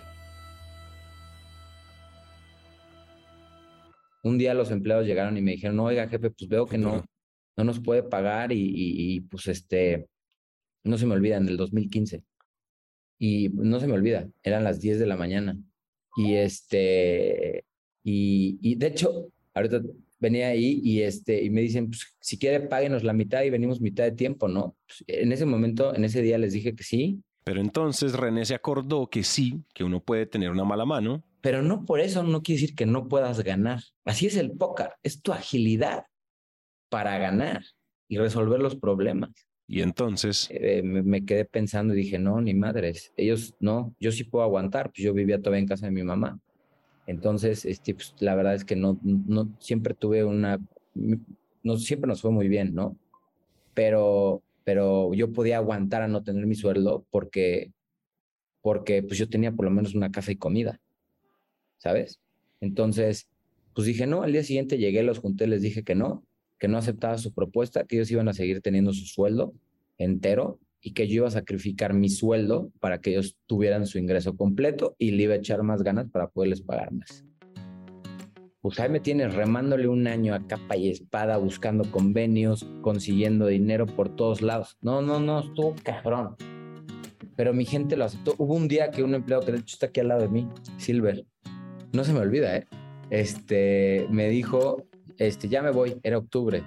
Un 4.23 4.39
día 4.39 4.55
los 4.55 4.71
empleados 4.71 5.05
llegaron 5.05 5.37
y 5.37 5.43
me 5.43 5.51
dijeron, 5.51 5.77
no, 5.77 5.85
oiga 5.85 6.09
jefe, 6.09 6.31
pues 6.31 6.49
veo 6.49 6.65
que 6.65 6.79
no, 6.79 7.05
no 7.55 7.65
nos 7.65 7.81
puede 7.81 8.03
pagar 8.03 8.51
y, 8.51 8.73
y 8.75 9.21
pues 9.21 9.47
este, 9.49 10.09
no 10.85 10.97
se 10.97 11.05
me 11.05 11.13
olvida, 11.13 11.37
en 11.37 11.49
el 11.49 11.59
2015. 11.59 12.25
Y 13.19 13.51
no 13.51 13.79
se 13.79 13.87
me 13.87 13.93
olvida, 13.93 14.27
eran 14.43 14.65
las 14.65 14.81
10 14.81 15.01
de 15.01 15.07
la 15.07 15.19
mañana. 15.19 15.59
Y 16.17 16.37
este, 16.37 17.66
y, 18.09 18.77
de 18.77 18.87
hecho, 18.87 19.33
ahorita 19.53 19.83
venía 20.21 20.49
ahí 20.49 20.81
y, 20.85 21.03
este, 21.03 21.43
y 21.43 21.51
me 21.51 21.61
dicen, 21.61 21.89
pues, 21.89 22.15
si 22.21 22.39
quiere, 22.39 22.61
páguenos 22.61 23.03
la 23.03 23.13
mitad 23.13 23.43
y 23.43 23.51
venimos 23.51 23.81
mitad 23.81 24.05
de 24.05 24.13
tiempo, 24.13 24.47
¿no? 24.47 24.77
Pues, 24.87 25.03
en 25.09 25.33
ese 25.33 25.45
momento, 25.45 25.93
en 25.93 26.05
ese 26.05 26.23
día 26.23 26.39
les 26.39 26.53
dije 26.53 26.77
que 26.77 26.85
sí. 26.85 27.21
Pero 27.43 27.61
entonces 27.61 28.13
René 28.13 28.45
se 28.45 28.55
acordó 28.55 29.09
que 29.11 29.25
sí, 29.25 29.65
que 29.75 29.83
uno 29.83 30.01
puede 30.01 30.27
tener 30.27 30.53
una 30.53 30.63
mala 30.63 30.85
mano. 30.85 31.25
Pero 31.41 31.63
no 31.63 31.85
por 31.85 31.99
eso 31.99 32.23
no 32.23 32.43
quiere 32.43 32.61
decir 32.61 32.77
que 32.77 32.87
no 32.87 33.09
puedas 33.09 33.43
ganar. 33.43 33.83
Así 34.05 34.27
es 34.27 34.37
el 34.37 34.53
póker, 34.53 34.91
es 35.03 35.21
tu 35.21 35.33
agilidad 35.33 36.05
para 36.89 37.19
ganar 37.19 37.65
y 38.07 38.19
resolver 38.19 38.61
los 38.61 38.77
problemas. 38.77 39.31
Y 39.67 39.81
entonces... 39.81 40.47
Eh, 40.53 40.83
me, 40.85 41.03
me, 41.03 41.25
quedé 41.25 41.45
pensando 41.45 41.93
y 41.93 41.97
dije, 41.97 42.21
no, 42.21 42.41
ni 42.41 42.55
madres, 42.55 43.13
ellos 43.17 43.57
no, 43.59 43.97
yo 43.99 44.13
sí 44.13 44.23
puedo 44.23 44.45
aguantar, 44.45 44.93
pues 44.93 45.03
yo 45.03 45.13
vivía 45.13 45.39
todavía 45.39 45.61
en 45.61 45.67
casa 45.67 45.87
de 45.87 45.93
mi 45.93 46.05
mamá. 46.05 46.39
Entonces, 47.07 47.65
este, 47.65 47.95
pues, 47.95 48.15
la 48.19 48.35
verdad 48.35 48.55
es 48.55 48.65
que 48.65 48.77
no, 48.77 48.99
no 49.03 49.57
siempre 49.61 49.95
tuve 49.95 50.25
una, 50.25 50.59
no 51.63 51.77
siempre 51.79 52.09
nos 52.09 52.21
fue 52.21 52.31
muy 52.31 52.49
bien, 52.49 52.75
¿no? 52.75 52.97
Pero, 53.75 54.43
pero 54.65 55.15
yo 55.15 55.33
podía 55.33 55.59
aguantar 55.59 56.03
a 56.03 56.09
no 56.09 56.23
tener 56.25 56.47
mi 56.47 56.55
sueldo 56.57 57.07
porque, 57.11 57.73
porque 58.61 59.03
pues 59.03 59.19
yo 59.19 59.29
tenía 59.29 59.53
por 59.53 59.65
lo 59.65 59.71
menos 59.71 59.95
una 59.95 60.11
casa 60.11 60.33
y 60.33 60.37
comida, 60.37 60.81
¿sabes? 61.79 62.21
Entonces, 62.61 63.29
pues 63.75 63.87
dije, 63.87 64.07
no, 64.07 64.23
al 64.23 64.33
día 64.33 64.43
siguiente 64.43 64.79
llegué, 64.79 65.03
los 65.03 65.19
junté, 65.19 65.47
les 65.47 65.63
dije 65.63 65.85
que 65.85 65.95
no, 65.95 66.25
que 66.59 66.67
no 66.69 66.79
aceptaba 66.79 67.19
su 67.19 67.33
propuesta, 67.33 67.85
que 67.85 67.97
ellos 67.97 68.11
iban 68.11 68.29
a 68.29 68.33
seguir 68.33 68.63
teniendo 68.63 68.93
su 68.93 69.05
sueldo 69.05 69.53
entero 69.99 70.59
y 70.87 70.93
que 70.93 71.09
yo 71.09 71.15
iba 71.17 71.27
a 71.27 71.33
sacrificar 71.33 71.95
mi 71.95 72.09
sueldo 72.09 72.71
para 72.79 73.01
que 73.01 73.11
ellos 73.11 73.37
tuvieran 73.47 73.89
su 73.89 73.99
ingreso 73.99 74.37
completo 74.37 74.95
y 75.01 75.11
le 75.11 75.25
iba 75.25 75.35
a 75.35 75.39
echar 75.39 75.65
más 75.65 75.83
ganas 75.83 76.09
para 76.13 76.29
poderles 76.29 76.63
pagar 76.63 76.93
más. 76.93 77.25
Pues 78.61 78.79
ahí 78.79 78.89
me 78.89 79.01
tienes 79.01 79.35
remándole 79.35 79.89
un 79.89 80.07
año 80.07 80.33
a 80.33 80.47
capa 80.47 80.77
y 80.77 80.89
espada, 80.89 81.39
buscando 81.39 81.91
convenios, 81.91 82.69
consiguiendo 82.83 83.49
dinero 83.49 83.87
por 83.87 84.15
todos 84.15 84.43
lados. 84.43 84.79
No, 84.81 85.03
no, 85.03 85.19
no, 85.19 85.41
estuvo 85.41 85.75
cabrón. 85.83 86.37
Pero 87.35 87.53
mi 87.53 87.65
gente 87.65 87.97
lo 87.97 88.05
aceptó. 88.05 88.37
Hubo 88.39 88.55
un 88.55 88.69
día 88.69 88.93
que 88.93 89.03
un 89.03 89.17
empleado 89.17 89.45
que 89.45 89.51
de 89.51 89.59
hecho 89.59 89.75
está 89.75 89.87
aquí 89.87 89.99
al 89.99 90.07
lado 90.07 90.21
de 90.21 90.29
mí, 90.29 90.49
Silver, 90.77 91.27
no 91.93 92.05
se 92.05 92.13
me 92.13 92.21
olvida, 92.21 92.59
¿eh? 92.59 92.67
Este, 93.11 94.07
me 94.09 94.29
dijo, 94.29 94.85
este, 95.19 95.49
ya 95.49 95.63
me 95.63 95.73
voy, 95.73 95.97
era 96.05 96.19
octubre 96.19 96.63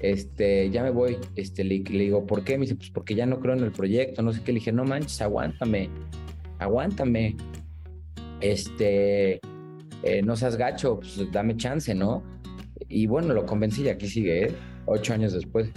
este, 0.00 0.70
ya 0.70 0.82
me 0.82 0.90
voy, 0.90 1.18
este, 1.34 1.64
le, 1.64 1.78
digo, 1.80 2.26
¿por 2.26 2.44
qué? 2.44 2.56
Me 2.56 2.62
dice, 2.62 2.76
pues 2.76 2.90
porque 2.90 3.14
ya 3.14 3.26
no 3.26 3.40
creo 3.40 3.54
en 3.54 3.64
el 3.64 3.72
proyecto, 3.72 4.22
no 4.22 4.32
sé 4.32 4.42
qué, 4.42 4.52
le 4.52 4.58
dije, 4.58 4.72
no 4.72 4.84
manches, 4.84 5.20
aguántame, 5.20 5.90
aguántame, 6.58 7.36
este, 8.40 9.40
eh, 10.02 10.22
no 10.24 10.36
seas 10.36 10.56
gacho, 10.56 11.00
pues 11.00 11.30
dame 11.32 11.56
chance, 11.56 11.94
¿no? 11.94 12.22
Y 12.88 13.06
bueno, 13.06 13.34
lo 13.34 13.44
convencí 13.44 13.82
y 13.82 13.88
aquí 13.88 14.08
sigue, 14.08 14.46
¿eh? 14.46 14.54
Ocho 14.86 15.12
años 15.12 15.32
después. 15.32 15.70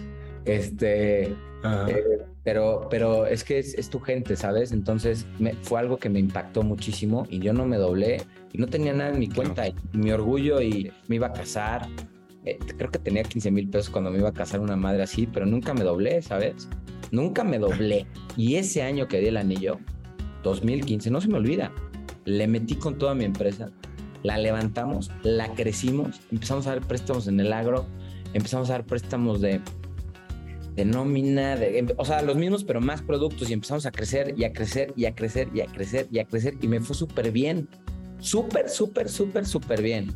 Este, 0.45 1.23
eh, 1.63 2.25
pero, 2.43 2.87
pero 2.89 3.25
es 3.25 3.43
que 3.43 3.59
es, 3.59 3.89
tu 3.89 3.99
gente, 3.99 4.35
¿sabes? 4.35 4.71
Entonces 4.71 5.25
me, 5.39 5.53
fue 5.53 5.79
algo 5.79 5.97
que 5.97 6.09
me 6.09 6.19
impactó 6.19 6.63
muchísimo 6.63 7.27
y 7.29 7.39
yo 7.39 7.53
no 7.53 7.65
me 7.65 7.77
doblé 7.77 8.23
y 8.51 8.57
no 8.57 8.67
tenía 8.67 8.93
nada 8.93 9.11
en 9.11 9.19
mi 9.19 9.29
cuenta. 9.29 9.67
Y 9.67 9.75
mi 9.93 10.11
orgullo 10.11 10.61
y 10.61 10.91
me 11.07 11.17
iba 11.17 11.27
a 11.27 11.33
casar, 11.33 11.87
eh, 12.45 12.57
creo 12.77 12.89
que 12.89 12.99
tenía 12.99 13.23
15 13.23 13.51
mil 13.51 13.69
pesos 13.69 13.89
cuando 13.89 14.09
me 14.09 14.17
iba 14.17 14.29
a 14.29 14.33
casar 14.33 14.59
una 14.59 14.75
madre 14.75 15.03
así, 15.03 15.27
pero 15.27 15.45
nunca 15.45 15.73
me 15.73 15.83
doblé, 15.83 16.21
¿sabes? 16.21 16.67
Nunca 17.11 17.43
me 17.43 17.59
doblé. 17.59 18.07
Y 18.35 18.55
ese 18.55 18.81
año 18.81 19.07
que 19.07 19.19
di 19.19 19.27
el 19.27 19.37
anillo, 19.37 19.79
2015, 20.43 21.11
no 21.11 21.21
se 21.21 21.27
me 21.27 21.37
olvida, 21.37 21.71
le 22.25 22.47
metí 22.47 22.75
con 22.75 22.97
toda 22.97 23.13
mi 23.13 23.25
empresa, 23.25 23.69
la 24.23 24.37
levantamos, 24.37 25.11
la 25.23 25.53
crecimos, 25.53 26.21
empezamos 26.31 26.67
a 26.67 26.71
dar 26.71 26.81
préstamos 26.81 27.27
en 27.27 27.39
el 27.39 27.53
agro, 27.53 27.85
empezamos 28.33 28.69
a 28.69 28.73
dar 28.73 28.85
préstamos 28.85 29.41
de, 29.41 29.61
de 30.75 30.85
nómina, 30.85 31.55
de, 31.55 31.79
em, 31.79 31.87
o 31.97 32.05
sea, 32.05 32.21
los 32.21 32.37
mismos, 32.37 32.63
pero 32.63 32.81
más 32.81 33.01
productos 33.01 33.49
y 33.49 33.53
empezamos 33.53 33.85
a 33.85 33.91
crecer 33.91 34.33
y 34.37 34.45
a 34.45 34.53
crecer 34.53 34.93
y 34.95 35.05
a 35.05 35.13
crecer 35.13 35.49
y 35.53 35.61
a 35.61 35.65
crecer 35.65 36.07
y 36.11 36.19
a 36.19 36.25
crecer 36.25 36.55
y 36.61 36.67
me 36.67 36.79
fue 36.79 36.95
súper 36.95 37.31
bien, 37.31 37.67
súper, 38.19 38.69
súper, 38.69 39.09
súper, 39.09 39.45
súper 39.45 39.81
bien. 39.81 40.13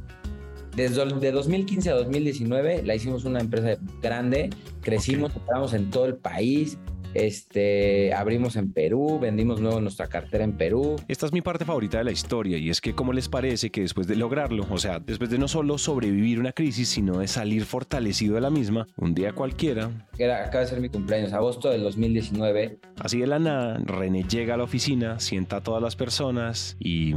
Desde 0.75 1.05
de 1.05 1.31
2015 1.31 1.89
a 1.89 1.95
2019 1.95 2.83
la 2.83 2.95
hicimos 2.95 3.23
una 3.23 3.39
empresa 3.39 3.79
grande, 4.01 4.49
crecimos, 4.81 5.33
operamos 5.33 5.73
en 5.73 5.89
todo 5.89 6.05
el 6.05 6.17
país, 6.17 6.77
este, 7.13 8.13
abrimos 8.13 8.57
en 8.57 8.73
Perú, 8.73 9.17
vendimos 9.21 9.61
nuevo 9.61 9.79
nuestra 9.79 10.07
cartera 10.07 10.43
en 10.43 10.57
Perú. 10.57 10.97
Esta 11.07 11.27
es 11.27 11.31
mi 11.31 11.41
parte 11.41 11.63
favorita 11.63 11.99
de 11.99 12.03
la 12.03 12.11
historia 12.11 12.57
y 12.57 12.69
es 12.69 12.81
que 12.81 12.93
cómo 12.93 13.13
les 13.13 13.29
parece 13.29 13.69
que 13.69 13.79
después 13.79 14.05
de 14.05 14.17
lograrlo, 14.17 14.67
o 14.69 14.77
sea, 14.77 14.99
después 14.99 15.29
de 15.29 15.37
no 15.37 15.47
solo 15.47 15.77
sobrevivir 15.77 16.41
una 16.41 16.51
crisis, 16.51 16.89
sino 16.89 17.19
de 17.19 17.29
salir 17.29 17.63
fortalecido 17.63 18.35
de 18.35 18.41
la 18.41 18.49
misma, 18.49 18.85
un 18.97 19.15
día 19.15 19.31
cualquiera. 19.31 20.09
Era, 20.17 20.43
acaba 20.43 20.65
de 20.65 20.69
ser 20.69 20.81
mi 20.81 20.89
cumpleaños, 20.89 21.31
agosto 21.31 21.69
del 21.69 21.83
2019. 21.83 22.79
Así 22.99 23.19
de 23.19 23.27
la 23.27 23.39
nada, 23.39 23.77
René 23.77 24.23
llega 24.23 24.55
a 24.55 24.57
la 24.57 24.65
oficina, 24.65 25.21
sienta 25.21 25.57
a 25.57 25.61
todas 25.61 25.81
las 25.81 25.95
personas 25.95 26.75
y... 26.81 27.15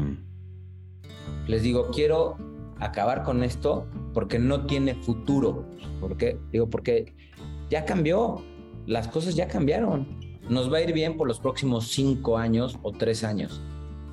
Les 1.48 1.62
digo, 1.62 1.88
quiero 1.90 2.36
acabar 2.80 3.22
con 3.22 3.42
esto 3.42 3.86
porque 4.14 4.38
no 4.38 4.66
tiene 4.66 4.94
futuro. 4.94 5.64
¿Por 6.00 6.16
qué? 6.16 6.38
Digo, 6.52 6.68
porque 6.68 7.14
ya 7.70 7.84
cambió, 7.84 8.42
las 8.86 9.08
cosas 9.08 9.34
ya 9.34 9.48
cambiaron. 9.48 10.18
Nos 10.48 10.72
va 10.72 10.78
a 10.78 10.80
ir 10.80 10.92
bien 10.92 11.16
por 11.16 11.28
los 11.28 11.40
próximos 11.40 11.88
cinco 11.88 12.38
años 12.38 12.78
o 12.82 12.92
tres 12.92 13.22
años, 13.22 13.60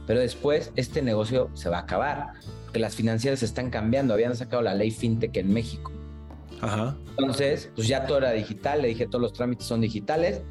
pero 0.06 0.20
después 0.20 0.74
este 0.76 1.02
negocio 1.02 1.50
se 1.54 1.70
va 1.70 1.78
a 1.78 1.82
acabar, 1.82 2.34
porque 2.66 2.80
las 2.80 2.96
financieras 2.96 3.42
están 3.42 3.70
cambiando, 3.70 4.14
habían 4.14 4.36
sacado 4.36 4.62
la 4.62 4.74
ley 4.74 4.92
fintech 4.92 5.38
en 5.38 5.54
México. 5.54 5.94
Ajá. 6.60 6.98
Entonces, 7.18 7.72
pues 7.76 7.88
ya 7.88 8.06
todo 8.06 8.18
era 8.18 8.32
digital, 8.32 8.82
le 8.82 8.90
dije 8.90 9.08
todos 9.08 9.22
los 9.22 9.32
trámites 9.32 9.66
son 9.66 9.80
digitales, 9.80 10.42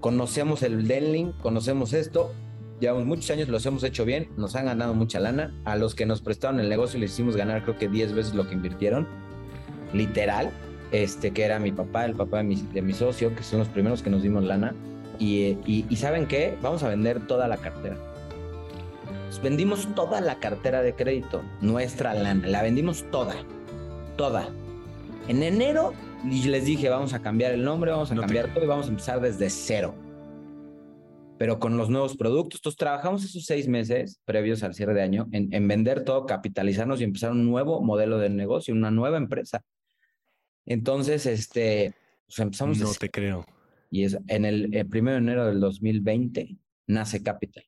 conocemos 0.00 0.62
el 0.64 0.88
Denling, 0.88 1.32
conocemos 1.40 1.92
esto, 1.92 2.32
Llevamos 2.80 3.04
muchos 3.04 3.30
años, 3.30 3.48
los 3.48 3.66
hemos 3.66 3.84
hecho 3.84 4.06
bien, 4.06 4.30
nos 4.38 4.56
han 4.56 4.64
ganado 4.64 4.94
mucha 4.94 5.20
lana. 5.20 5.54
A 5.66 5.76
los 5.76 5.94
que 5.94 6.06
nos 6.06 6.22
prestaron 6.22 6.60
el 6.60 6.70
negocio 6.70 6.98
les 6.98 7.12
hicimos 7.12 7.36
ganar 7.36 7.62
creo 7.62 7.76
que 7.76 7.88
10 7.88 8.14
veces 8.14 8.34
lo 8.34 8.48
que 8.48 8.54
invirtieron, 8.54 9.06
literal, 9.92 10.50
este 10.90 11.30
que 11.32 11.44
era 11.44 11.58
mi 11.58 11.72
papá, 11.72 12.06
el 12.06 12.14
papá 12.14 12.38
de 12.38 12.44
mi, 12.44 12.56
de 12.56 12.80
mi 12.80 12.94
socio, 12.94 13.36
que 13.36 13.42
son 13.42 13.58
los 13.58 13.68
primeros 13.68 14.02
que 14.02 14.08
nos 14.08 14.22
dimos 14.22 14.44
lana. 14.44 14.74
Y, 15.18 15.58
y, 15.66 15.96
¿saben 15.96 16.26
qué? 16.26 16.56
Vamos 16.62 16.82
a 16.82 16.88
vender 16.88 17.26
toda 17.26 17.46
la 17.46 17.58
cartera. 17.58 17.98
Pues 19.26 19.42
vendimos 19.42 19.86
toda 19.94 20.22
la 20.22 20.36
cartera 20.36 20.80
de 20.80 20.94
crédito, 20.94 21.42
nuestra 21.60 22.14
lana, 22.14 22.48
la 22.48 22.62
vendimos 22.62 23.04
toda, 23.10 23.34
toda. 24.16 24.48
En 25.28 25.42
enero 25.42 25.92
les 26.24 26.64
dije, 26.64 26.88
vamos 26.88 27.12
a 27.12 27.20
cambiar 27.20 27.52
el 27.52 27.62
nombre, 27.62 27.90
vamos 27.90 28.10
a 28.10 28.16
cambiar 28.16 28.54
todo 28.54 28.64
y 28.64 28.66
vamos 28.66 28.86
a 28.86 28.88
empezar 28.88 29.20
desde 29.20 29.50
cero 29.50 29.94
pero 31.40 31.58
con 31.58 31.78
los 31.78 31.88
nuevos 31.88 32.18
productos. 32.18 32.60
Entonces 32.60 32.76
trabajamos 32.76 33.24
esos 33.24 33.46
seis 33.46 33.66
meses 33.66 34.20
previos 34.26 34.62
al 34.62 34.74
cierre 34.74 34.92
de 34.92 35.00
año 35.00 35.26
en, 35.32 35.68
vender 35.68 36.04
todo, 36.04 36.26
capitalizarnos 36.26 37.00
y 37.00 37.04
empezar 37.04 37.30
un 37.30 37.46
nuevo 37.46 37.80
modelo 37.80 38.18
de 38.18 38.28
negocio, 38.28 38.74
una 38.74 38.90
nueva 38.90 39.16
empresa. 39.16 39.64
Entonces, 40.66 41.24
este, 41.24 41.94
pues 42.26 42.40
empezamos. 42.40 42.78
No 42.78 42.92
te 42.92 43.08
creo. 43.08 43.46
Y 43.90 44.04
es 44.04 44.18
en 44.28 44.44
el, 44.44 44.74
el 44.74 44.86
primero 44.86 45.14
de 45.14 45.22
enero 45.22 45.46
del 45.46 45.60
2020 45.60 46.58
nace 46.88 47.22
Capital. 47.22 47.64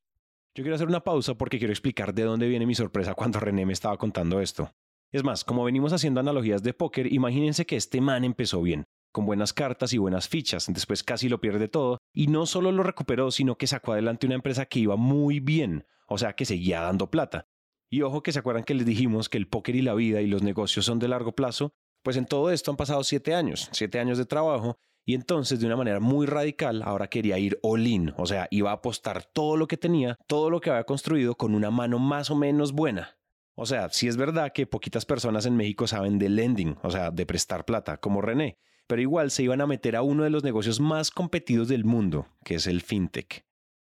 Yo 0.54 0.62
quiero 0.62 0.74
hacer 0.74 0.88
una 0.88 1.02
pausa 1.02 1.32
porque 1.32 1.56
quiero 1.56 1.72
explicar 1.72 2.12
de 2.12 2.24
dónde 2.24 2.48
viene 2.48 2.66
mi 2.66 2.74
sorpresa 2.74 3.14
cuando 3.14 3.40
René 3.40 3.64
me 3.64 3.72
estaba 3.72 3.96
contando 3.96 4.42
esto. 4.42 4.70
Es 5.12 5.24
más, 5.24 5.44
como 5.44 5.64
venimos 5.64 5.94
haciendo 5.94 6.20
analogías 6.20 6.62
de 6.62 6.74
póker, 6.74 7.10
imagínense 7.10 7.64
que 7.64 7.76
este 7.76 8.02
man 8.02 8.24
empezó 8.24 8.60
bien 8.60 8.84
con 9.12 9.26
buenas 9.26 9.52
cartas 9.52 9.92
y 9.92 9.98
buenas 9.98 10.28
fichas. 10.28 10.66
Después 10.68 11.04
casi 11.04 11.28
lo 11.28 11.40
pierde 11.40 11.68
todo 11.68 11.98
y 12.12 12.26
no 12.26 12.46
solo 12.46 12.72
lo 12.72 12.82
recuperó, 12.82 13.30
sino 13.30 13.56
que 13.56 13.66
sacó 13.66 13.92
adelante 13.92 14.26
una 14.26 14.34
empresa 14.34 14.66
que 14.66 14.80
iba 14.80 14.96
muy 14.96 15.38
bien, 15.38 15.86
o 16.08 16.18
sea 16.18 16.32
que 16.32 16.44
seguía 16.44 16.80
dando 16.80 17.10
plata. 17.10 17.46
Y 17.90 18.02
ojo 18.02 18.22
que 18.22 18.32
se 18.32 18.38
acuerdan 18.38 18.64
que 18.64 18.74
les 18.74 18.86
dijimos 18.86 19.28
que 19.28 19.38
el 19.38 19.48
póker 19.48 19.76
y 19.76 19.82
la 19.82 19.94
vida 19.94 20.22
y 20.22 20.26
los 20.26 20.42
negocios 20.42 20.86
son 20.86 20.98
de 20.98 21.08
largo 21.08 21.32
plazo, 21.32 21.74
pues 22.02 22.16
en 22.16 22.26
todo 22.26 22.50
esto 22.50 22.70
han 22.70 22.76
pasado 22.76 23.04
siete 23.04 23.34
años, 23.34 23.68
siete 23.72 24.00
años 24.00 24.18
de 24.18 24.24
trabajo, 24.24 24.78
y 25.04 25.14
entonces 25.14 25.60
de 25.60 25.66
una 25.66 25.76
manera 25.76 26.00
muy 26.00 26.26
radical 26.26 26.82
ahora 26.82 27.08
quería 27.08 27.38
ir 27.38 27.58
all 27.62 27.86
in, 27.86 28.14
o 28.16 28.26
sea, 28.26 28.48
iba 28.50 28.70
a 28.70 28.74
apostar 28.74 29.24
todo 29.24 29.56
lo 29.56 29.66
que 29.66 29.76
tenía, 29.76 30.16
todo 30.26 30.48
lo 30.48 30.60
que 30.60 30.70
había 30.70 30.84
construido 30.84 31.34
con 31.34 31.54
una 31.54 31.70
mano 31.70 31.98
más 31.98 32.30
o 32.30 32.36
menos 32.36 32.72
buena. 32.72 33.18
O 33.54 33.66
sea, 33.66 33.90
si 33.90 34.08
es 34.08 34.16
verdad 34.16 34.52
que 34.52 34.66
poquitas 34.66 35.04
personas 35.04 35.44
en 35.44 35.56
México 35.56 35.86
saben 35.86 36.18
de 36.18 36.28
lending, 36.28 36.78
o 36.82 36.90
sea, 36.90 37.10
de 37.10 37.26
prestar 37.26 37.64
plata, 37.64 37.98
como 37.98 38.22
René, 38.22 38.58
pero 38.92 39.00
igual 39.00 39.30
se 39.30 39.42
iban 39.42 39.62
a 39.62 39.66
meter 39.66 39.96
a 39.96 40.02
uno 40.02 40.22
de 40.22 40.28
los 40.28 40.44
negocios 40.44 40.78
más 40.78 41.10
competidos 41.10 41.66
del 41.66 41.82
mundo, 41.82 42.26
que 42.44 42.56
es 42.56 42.66
el 42.66 42.82
fintech. 42.82 43.42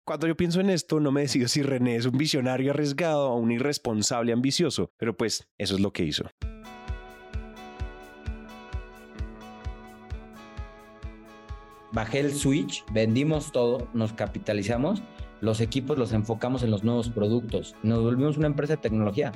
Cuando 0.06 0.28
yo 0.28 0.38
pienso 0.38 0.62
en 0.62 0.70
esto, 0.70 1.02
no 1.02 1.12
me 1.12 1.20
decido 1.20 1.50
si 1.50 1.62
René 1.62 1.98
es 1.98 2.06
un 2.06 2.18
visionario 2.18 2.72
arriesgado 2.72 3.30
o 3.30 3.36
un 3.36 3.52
irresponsable 3.52 4.32
ambicioso, 4.32 4.94
pero 4.96 5.18
pues 5.18 5.50
eso 5.58 5.76
es 5.76 5.82
lo 5.82 5.92
que 5.92 6.06
hizo. 6.06 6.24
Bajé 11.92 12.22
el 12.22 12.34
switch, 12.34 12.86
vendimos 12.94 13.52
todo, 13.52 13.90
nos 13.94 14.14
capitalizamos, 14.14 15.04
los 15.42 15.60
equipos 15.60 15.98
los 15.98 16.14
enfocamos 16.14 16.64
en 16.64 16.72
los 16.72 16.86
nuevos 16.86 17.10
productos, 17.10 17.76
nos 17.84 18.02
volvimos 18.02 18.38
una 18.38 18.48
empresa 18.48 18.78
de 18.78 18.82
tecnología. 18.84 19.34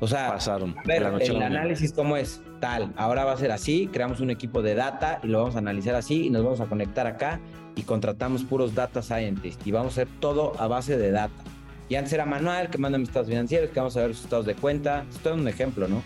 O 0.00 0.06
sea, 0.08 0.28
Pasaron. 0.32 0.74
ver, 0.86 0.98
de 0.98 1.04
la 1.04 1.10
noche 1.10 1.30
a 1.32 1.34
el 1.36 1.42
análisis 1.42 1.92
cómo 1.92 2.16
es 2.16 2.42
tal, 2.58 2.92
ahora 2.96 3.24
va 3.24 3.32
a 3.32 3.36
ser 3.36 3.52
así, 3.52 3.86
creamos 3.92 4.20
un 4.20 4.30
equipo 4.30 4.62
de 4.62 4.74
data 4.74 5.20
y 5.22 5.26
lo 5.26 5.40
vamos 5.40 5.56
a 5.56 5.58
analizar 5.58 5.94
así 5.94 6.26
y 6.26 6.30
nos 6.30 6.42
vamos 6.42 6.60
a 6.60 6.66
conectar 6.66 7.06
acá 7.06 7.38
y 7.76 7.82
contratamos 7.82 8.42
puros 8.44 8.74
data 8.74 9.02
scientists 9.02 9.66
y 9.66 9.72
vamos 9.72 9.98
a 9.98 10.02
hacer 10.02 10.08
todo 10.20 10.52
a 10.58 10.66
base 10.68 10.96
de 10.96 11.10
data. 11.10 11.34
Y 11.90 11.96
antes 11.96 12.12
era 12.12 12.24
manual, 12.24 12.70
que 12.70 12.78
mandan 12.78 13.00
mis 13.02 13.08
estados 13.10 13.28
financieros, 13.28 13.70
que 13.70 13.80
vamos 13.80 13.96
a 13.96 14.00
ver 14.00 14.08
los 14.10 14.22
estados 14.22 14.46
de 14.46 14.54
cuenta. 14.54 15.04
Esto 15.10 15.30
es 15.34 15.40
un 15.40 15.48
ejemplo, 15.48 15.88
¿no? 15.88 16.02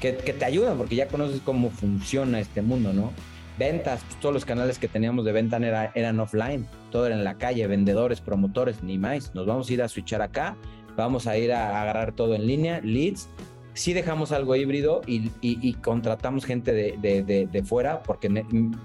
Que, 0.00 0.16
que 0.16 0.32
te 0.34 0.44
ayudan 0.44 0.76
porque 0.76 0.94
ya 0.94 1.08
conoces 1.08 1.40
cómo 1.44 1.70
funciona 1.70 2.38
este 2.38 2.60
mundo, 2.62 2.92
¿no? 2.92 3.12
Ventas, 3.58 4.02
pues, 4.06 4.20
todos 4.20 4.34
los 4.34 4.44
canales 4.44 4.78
que 4.78 4.88
teníamos 4.88 5.24
de 5.24 5.32
venta 5.32 5.56
era- 5.58 5.90
eran 5.94 6.18
offline, 6.20 6.66
todo 6.90 7.06
era 7.06 7.14
en 7.16 7.24
la 7.24 7.34
calle, 7.38 7.66
vendedores, 7.66 8.20
promotores, 8.20 8.82
ni 8.82 8.98
más. 8.98 9.34
Nos 9.34 9.46
vamos 9.46 9.68
a 9.68 9.72
ir 9.72 9.82
a 9.82 9.88
switchar 9.88 10.22
acá, 10.22 10.56
vamos 10.96 11.26
a 11.26 11.36
ir 11.38 11.52
a 11.52 11.80
agarrar 11.82 12.12
todo 12.14 12.34
en 12.34 12.46
línea, 12.46 12.80
leads. 12.82 13.28
Sí 13.74 13.94
dejamos 13.94 14.32
algo 14.32 14.54
híbrido 14.54 15.00
y, 15.06 15.28
y- 15.40 15.58
y 15.62 15.74
contratamos 15.74 16.44
gente 16.44 16.72
de, 16.74 16.98
de- 17.00 17.22
de- 17.22 17.46
de 17.46 17.62
fuera 17.62 18.02
porque 18.02 18.28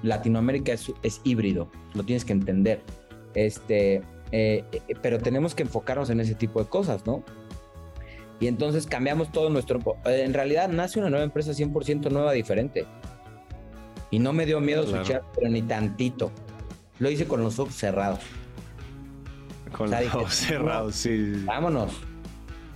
Latinoamérica 0.04 0.72
es, 0.74 0.92
es 1.04 1.20
híbrido, 1.26 1.70
lo 1.94 2.04
tienes 2.04 2.24
que 2.24 2.32
entender. 2.34 2.82
Este, 3.34 3.96
eh, 4.32 4.64
eh, 4.72 4.82
pero 5.02 5.20
tenemos 5.20 5.54
que 5.56 5.64
enfocarnos 5.64 6.10
en 6.10 6.22
ese 6.22 6.36
tipo 6.36 6.62
de 6.64 6.70
cosas, 6.70 7.06
¿no? 7.06 7.24
Y 8.40 8.48
entonces 8.48 8.86
cambiamos 8.86 9.32
todo 9.32 9.50
nuestro... 9.50 9.80
En 10.06 10.34
realidad 10.34 10.70
nace 10.70 11.00
una 11.00 11.10
nueva 11.10 11.26
empresa 11.26 11.52
100% 11.52 12.12
nueva, 12.12 12.32
diferente. 12.34 12.86
Y 14.12 14.20
no 14.20 14.32
me 14.32 14.46
dio 14.46 14.62
miedo 14.62 14.84
Claro. 14.86 15.04
switchar, 15.04 15.24
pero 15.36 15.50
ni 15.50 15.64
tantito. 15.64 16.32
Lo 17.00 17.10
hice 17.10 17.26
con 17.28 17.42
los 17.44 17.58
ojos 17.60 17.74
cerrados. 17.76 18.20
Con 19.72 19.88
O 19.88 19.90
sea, 19.90 20.02
los 20.14 20.34
cerrados, 20.34 20.96
sí. 20.96 21.34
sí, 21.34 21.36
sí. 21.40 21.46
Vámonos. 21.46 21.92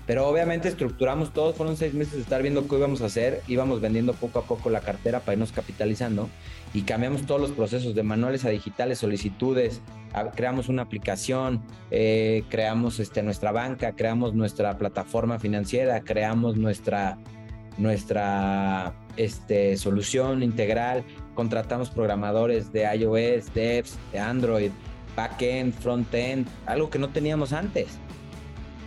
Pero 0.07 0.27
obviamente 0.27 0.67
estructuramos 0.67 1.31
todo, 1.31 1.53
fueron 1.53 1.77
seis 1.77 1.93
meses 1.93 2.13
de 2.15 2.21
estar 2.21 2.41
viendo 2.41 2.67
qué 2.67 2.75
íbamos 2.75 3.01
a 3.01 3.05
hacer, 3.05 3.41
íbamos 3.47 3.79
vendiendo 3.81 4.13
poco 4.13 4.39
a 4.39 4.41
poco 4.43 4.69
la 4.69 4.81
cartera 4.81 5.19
para 5.21 5.33
irnos 5.33 5.51
capitalizando 5.51 6.27
y 6.73 6.81
cambiamos 6.81 7.25
todos 7.25 7.39
los 7.39 7.51
procesos 7.51 7.93
de 7.95 8.03
manuales 8.03 8.43
a 8.43 8.49
digitales, 8.49 8.97
solicitudes, 8.97 9.79
a- 10.13 10.31
creamos 10.31 10.69
una 10.69 10.81
aplicación, 10.81 11.61
eh, 11.91 12.43
creamos 12.49 12.99
este, 12.99 13.21
nuestra 13.23 13.51
banca, 13.51 13.93
creamos 13.95 14.33
nuestra 14.33 14.77
plataforma 14.77 15.37
financiera, 15.39 16.01
creamos 16.01 16.57
nuestra, 16.57 17.17
nuestra 17.77 18.93
este, 19.17 19.77
solución 19.77 20.43
integral, 20.43 21.03
contratamos 21.35 21.89
programadores 21.89 22.71
de 22.71 22.83
iOS, 22.95 23.53
devs, 23.53 23.97
de 24.11 24.19
Android, 24.19 24.71
backend, 25.15 25.73
frontend, 25.73 26.47
algo 26.65 26.89
que 26.89 26.99
no 26.99 27.09
teníamos 27.09 27.53
antes. 27.53 27.97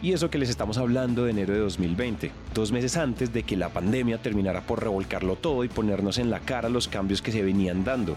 Y 0.03 0.13
eso 0.13 0.29
que 0.29 0.39
les 0.39 0.51
estamos 0.51 0.77
hablando 0.77 1.25
de 1.25 1.31
enero 1.31 1.55
de 1.55 1.61
2020, 1.61 2.31
dos 2.53 2.73
meses 2.73 2.97
antes 2.97 3.33
de 3.33 3.43
que 3.43 3.57
la 3.57 3.71
pandemia 3.71 4.19
terminara 4.19 4.61
por 4.61 4.83
revolcarlo 4.83 5.37
todo 5.37 5.65
y 5.65 5.69
ponernos 5.69 6.19
en 6.19 6.31
la 6.31 6.41
cara 6.41 6.69
los 6.69 6.89
cambios 6.89 7.23
que 7.23 7.33
se 7.33 7.43
venían 7.43 7.85
dando. 7.85 8.17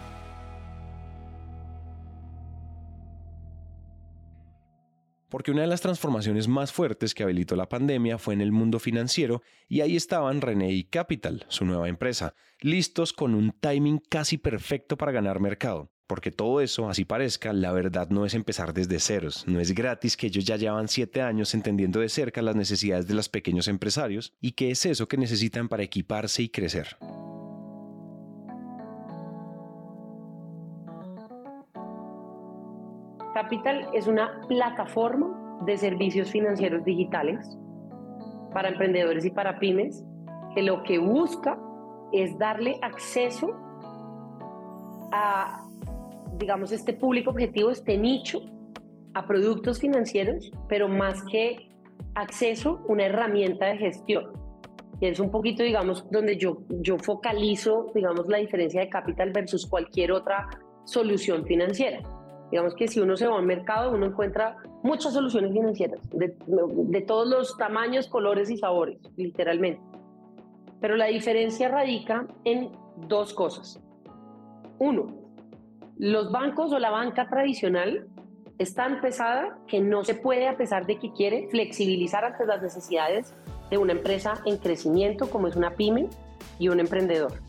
Porque 5.30 5.52
una 5.52 5.62
de 5.62 5.68
las 5.68 5.82
transformaciones 5.82 6.48
más 6.48 6.72
fuertes 6.72 7.14
que 7.14 7.24
habilitó 7.24 7.56
la 7.56 7.70
pandemia 7.70 8.18
fue 8.18 8.34
en 8.34 8.42
el 8.42 8.52
mundo 8.52 8.80
financiero 8.80 9.42
y 9.68 9.82
ahí 9.82 9.96
estaban 9.96 10.42
René 10.42 10.72
y 10.72 10.86
Capital, 10.86 11.46
su 11.50 11.66
nueva 11.66 11.90
empresa, 11.90 12.34
listos 12.60 13.14
con 13.14 13.36
un 13.36 13.52
timing 13.52 14.00
casi 14.10 14.38
perfecto 14.38 14.98
para 14.98 15.12
ganar 15.12 15.40
mercado. 15.40 15.92
Porque 16.08 16.32
todo 16.32 16.62
eso, 16.62 16.90
así 16.90 17.04
parezca, 17.04 17.52
la 17.52 17.74
verdad 17.74 18.08
no 18.10 18.26
es 18.26 18.34
empezar 18.34 18.74
desde 18.74 19.00
ceros, 19.00 19.46
no 19.46 19.60
es 19.60 19.76
gratis 19.76 20.16
que 20.16 20.28
ellos 20.28 20.46
ya 20.46 20.56
llevan 20.56 20.88
siete 20.88 21.22
años 21.22 21.54
entendiendo 21.54 22.00
de 22.00 22.08
cerca 22.08 22.42
las 22.42 22.56
necesidades 22.56 23.08
de 23.08 23.14
los 23.14 23.28
pequeños 23.28 23.68
empresarios 23.68 24.34
y 24.40 24.54
qué 24.54 24.72
es 24.72 24.86
eso 24.86 25.10
que 25.10 25.18
necesitan 25.18 25.68
para 25.68 25.84
equiparse 25.84 26.44
y 26.44 26.50
crecer. 26.50 26.98
Capital 33.34 33.90
es 33.94 34.08
una 34.08 34.42
plataforma 34.48 35.62
de 35.66 35.78
servicios 35.78 36.32
financieros 36.32 36.84
digitales 36.86 37.58
para 38.54 38.70
emprendedores 38.70 39.26
y 39.26 39.30
para 39.30 39.60
pymes 39.60 40.04
que 40.56 40.64
lo 40.64 40.82
que 40.84 40.98
busca 40.98 41.60
es 42.12 42.38
darle 42.40 42.80
acceso 42.82 43.54
a, 45.12 45.67
digamos, 46.38 46.72
este 46.72 46.94
público 46.94 47.32
objetivo, 47.32 47.70
este 47.70 47.98
nicho, 47.98 48.42
a 49.14 49.26
productos 49.26 49.80
financieros, 49.80 50.52
pero 50.68 50.88
más 50.88 51.24
que 51.24 51.70
acceso, 52.16 52.84
una 52.88 53.06
herramienta 53.06 53.66
de 53.68 53.78
gestión. 53.78 54.32
Y 55.00 55.08
es 55.08 55.20
un 55.20 55.30
poquito, 55.30 55.64
digamos, 55.64 56.10
donde 56.10 56.38
yo, 56.38 56.60
yo 56.70 56.98
focalizo, 56.98 57.92
digamos, 57.94 58.28
la 58.28 58.38
diferencia 58.38 58.82
de 58.82 58.90
Capital 58.90 59.32
versus 59.32 59.66
cualquier 59.68 60.12
otra 60.12 60.48
solución 60.86 61.46
financiera. 61.46 62.02
Digamos 62.52 62.76
que 62.76 62.88
si 62.88 63.00
uno 63.00 63.16
se 63.18 63.28
va 63.28 63.36
a 63.36 63.40
un 63.40 63.46
mercado, 63.46 63.92
uno 63.92 64.06
encuentra 64.06 64.58
muchas 64.84 65.14
soluciones 65.14 65.52
financieras, 65.52 66.00
de, 66.12 66.36
de 66.48 67.02
todos 67.02 67.28
los 67.28 67.58
tamaños, 67.58 68.08
colores 68.08 68.50
y 68.50 68.58
sabores, 68.58 69.00
literalmente. 69.18 69.82
Pero 70.80 70.96
la 70.96 71.06
diferencia 71.06 71.68
radica 71.68 72.26
en 72.46 72.72
dos 73.08 73.34
cosas. 73.34 73.82
Uno, 74.80 75.27
los 76.00 76.32
bancos 76.32 76.72
o 76.72 76.80
la 76.80 76.92
banca 76.92 77.28
tradicional 77.28 78.08
es 78.60 78.74
tan 78.74 79.02
pesada 79.02 79.58
que 79.68 79.82
no 79.82 80.04
se 80.04 80.16
puede, 80.16 80.48
a 80.48 80.58
pesar 80.58 80.86
de 80.86 80.98
que 80.98 81.12
quiere, 81.12 81.48
flexibilizar 81.50 82.24
ante 82.24 82.46
las 82.46 82.62
necesidades 82.62 83.34
de 83.70 83.78
una 83.78 83.94
empresa 83.94 84.36
en 84.46 84.58
crecimiento 84.58 85.30
como 85.30 85.48
es 85.48 85.56
una 85.56 85.72
pyme 85.72 86.08
y 86.60 86.70
un 86.70 86.80
emprendedor. 86.80 87.42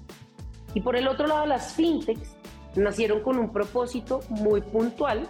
Y 0.74 0.80
por 0.80 0.96
el 0.96 1.08
otro 1.08 1.26
lado, 1.26 1.46
las 1.46 1.74
fintechs 1.74 2.36
nacieron 2.76 3.22
con 3.22 3.38
un 3.38 3.52
propósito 3.52 4.20
muy 4.28 4.60
puntual 4.60 5.28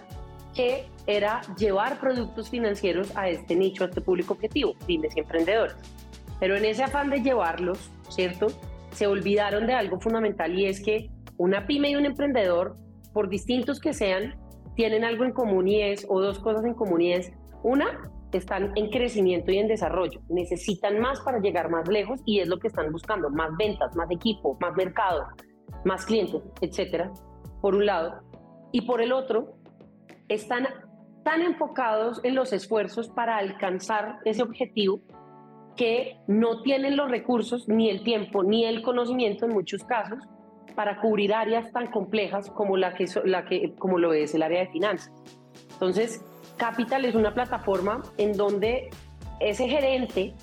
que 0.53 0.85
era 1.07 1.41
llevar 1.57 1.99
productos 1.99 2.49
financieros 2.49 3.15
a 3.15 3.29
este 3.29 3.55
nicho, 3.55 3.83
a 3.83 3.87
este 3.87 4.01
público 4.01 4.33
objetivo, 4.33 4.75
pymes 4.85 5.15
y 5.15 5.19
emprendedores. 5.19 5.75
Pero 6.39 6.55
en 6.55 6.65
ese 6.65 6.83
afán 6.83 7.09
de 7.09 7.21
llevarlos, 7.21 7.91
¿cierto? 8.09 8.47
Se 8.91 9.07
olvidaron 9.07 9.67
de 9.67 9.73
algo 9.73 9.99
fundamental 9.99 10.57
y 10.57 10.65
es 10.65 10.81
que 10.81 11.09
una 11.37 11.65
pyme 11.65 11.91
y 11.91 11.95
un 11.95 12.05
emprendedor, 12.05 12.75
por 13.19 13.27
distintos 13.27 13.81
que 13.81 13.91
sean, 13.91 14.33
tienen 14.77 15.03
algo 15.03 15.25
en 15.25 15.33
común 15.33 15.67
y 15.67 15.81
es, 15.81 16.05
o 16.07 16.21
dos 16.21 16.39
cosas 16.39 16.63
en 16.63 16.73
común 16.73 17.01
y 17.01 17.13
una, 17.63 18.09
están 18.31 18.71
en 18.77 18.89
crecimiento 18.89 19.51
y 19.51 19.57
en 19.57 19.67
desarrollo, 19.67 20.21
necesitan 20.29 21.01
más 21.01 21.19
para 21.19 21.41
llegar 21.41 21.69
más 21.69 21.89
lejos 21.89 22.21
y 22.25 22.39
es 22.39 22.47
lo 22.47 22.59
que 22.59 22.69
están 22.69 22.93
buscando, 22.93 23.29
más 23.29 23.49
ventas, 23.57 23.93
más 23.97 24.09
equipo, 24.09 24.57
más 24.61 24.73
mercado, 24.77 25.27
más 25.83 26.05
clientes, 26.05 26.41
etcétera, 26.61 27.11
por 27.59 27.75
un 27.75 27.87
lado, 27.87 28.21
y 28.71 28.83
por 28.83 29.01
el 29.01 29.11
otro, 29.11 29.57
están 30.29 30.65
tan 31.25 31.41
enfocados 31.41 32.21
en 32.23 32.35
los 32.35 32.53
esfuerzos 32.53 33.09
para 33.09 33.35
alcanzar 33.35 34.19
ese 34.23 34.43
objetivo 34.43 35.01
que 35.75 36.21
no 36.27 36.61
tienen 36.61 36.95
los 36.95 37.11
recursos, 37.11 37.67
ni 37.67 37.89
el 37.89 38.01
tiempo, 38.01 38.45
ni 38.45 38.63
el 38.63 38.81
conocimiento 38.81 39.45
en 39.45 39.51
muchos 39.51 39.83
casos 39.83 40.19
para 40.71 40.99
cubrir 40.99 41.33
áreas 41.33 41.71
tan 41.71 41.87
complejas 41.87 42.49
como, 42.49 42.77
la 42.77 42.93
que, 42.93 43.73
como 43.77 43.97
lo 43.97 44.13
es 44.13 44.33
el 44.33 44.43
área 44.43 44.59
de 44.61 44.67
finanzas. 44.67 45.11
Entonces, 45.73 46.23
Capital 46.57 47.05
es 47.05 47.15
una 47.15 47.33
plataforma 47.33 48.03
en 48.17 48.33
donde 48.33 48.89
ese 49.39 49.67
gerente 49.67 50.33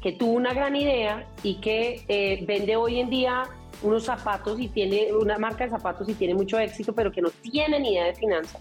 que 0.00 0.12
tuvo 0.12 0.32
una 0.32 0.52
gran 0.52 0.74
idea 0.74 1.26
y 1.42 1.60
que 1.60 2.04
eh, 2.08 2.44
vende 2.46 2.76
hoy 2.76 2.98
en 2.98 3.10
día 3.10 3.44
unos 3.82 4.04
zapatos 4.04 4.58
y 4.60 4.68
tiene 4.68 5.12
una 5.12 5.38
marca 5.38 5.64
de 5.64 5.70
zapatos 5.70 6.08
y 6.08 6.14
tiene 6.14 6.34
mucho 6.34 6.58
éxito, 6.58 6.92
pero 6.94 7.12
que 7.12 7.20
no 7.20 7.30
tiene 7.30 7.78
ni 7.80 7.92
idea 7.92 8.06
de 8.06 8.14
finanzas, 8.14 8.60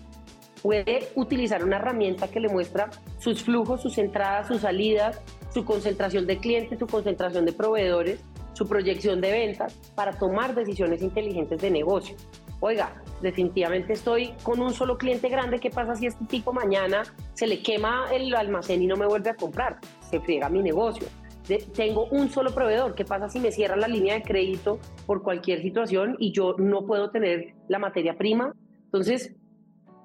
puede 0.61 1.07
utilizar 1.15 1.63
una 1.63 1.77
herramienta 1.77 2.27
que 2.27 2.39
le 2.39 2.49
muestra 2.49 2.89
sus 3.19 3.43
flujos, 3.43 3.81
sus 3.81 3.97
entradas, 3.97 4.47
sus 4.47 4.61
salidas, 4.61 5.21
su 5.53 5.65
concentración 5.65 6.27
de 6.27 6.37
clientes, 6.37 6.79
su 6.79 6.87
concentración 6.87 7.45
de 7.45 7.53
proveedores, 7.53 8.23
su 8.53 8.67
proyección 8.67 9.21
de 9.21 9.31
ventas 9.31 9.73
para 9.95 10.13
tomar 10.13 10.55
decisiones 10.55 11.01
inteligentes 11.01 11.61
de 11.61 11.71
negocio. 11.71 12.15
Oiga, 12.59 13.01
definitivamente 13.21 13.93
estoy 13.93 14.33
con 14.43 14.59
un 14.59 14.73
solo 14.73 14.97
cliente 14.97 15.29
grande, 15.29 15.59
¿qué 15.59 15.71
pasa 15.71 15.95
si 15.95 16.05
este 16.05 16.25
tipo 16.25 16.53
mañana 16.53 17.03
se 17.33 17.47
le 17.47 17.61
quema 17.63 18.05
el 18.13 18.33
almacén 18.35 18.83
y 18.83 18.87
no 18.87 18.95
me 18.95 19.07
vuelve 19.07 19.31
a 19.31 19.35
comprar? 19.35 19.79
Se 20.01 20.19
friega 20.19 20.47
mi 20.49 20.61
negocio. 20.61 21.07
Tengo 21.75 22.05
un 22.11 22.29
solo 22.29 22.53
proveedor, 22.53 22.93
¿qué 22.93 23.03
pasa 23.03 23.27
si 23.29 23.39
me 23.39 23.51
cierra 23.51 23.75
la 23.75 23.87
línea 23.87 24.13
de 24.13 24.21
crédito 24.21 24.79
por 25.07 25.23
cualquier 25.23 25.61
situación 25.61 26.15
y 26.19 26.31
yo 26.31 26.55
no 26.59 26.85
puedo 26.85 27.09
tener 27.09 27.55
la 27.67 27.79
materia 27.79 28.15
prima? 28.15 28.53
Entonces, 28.85 29.35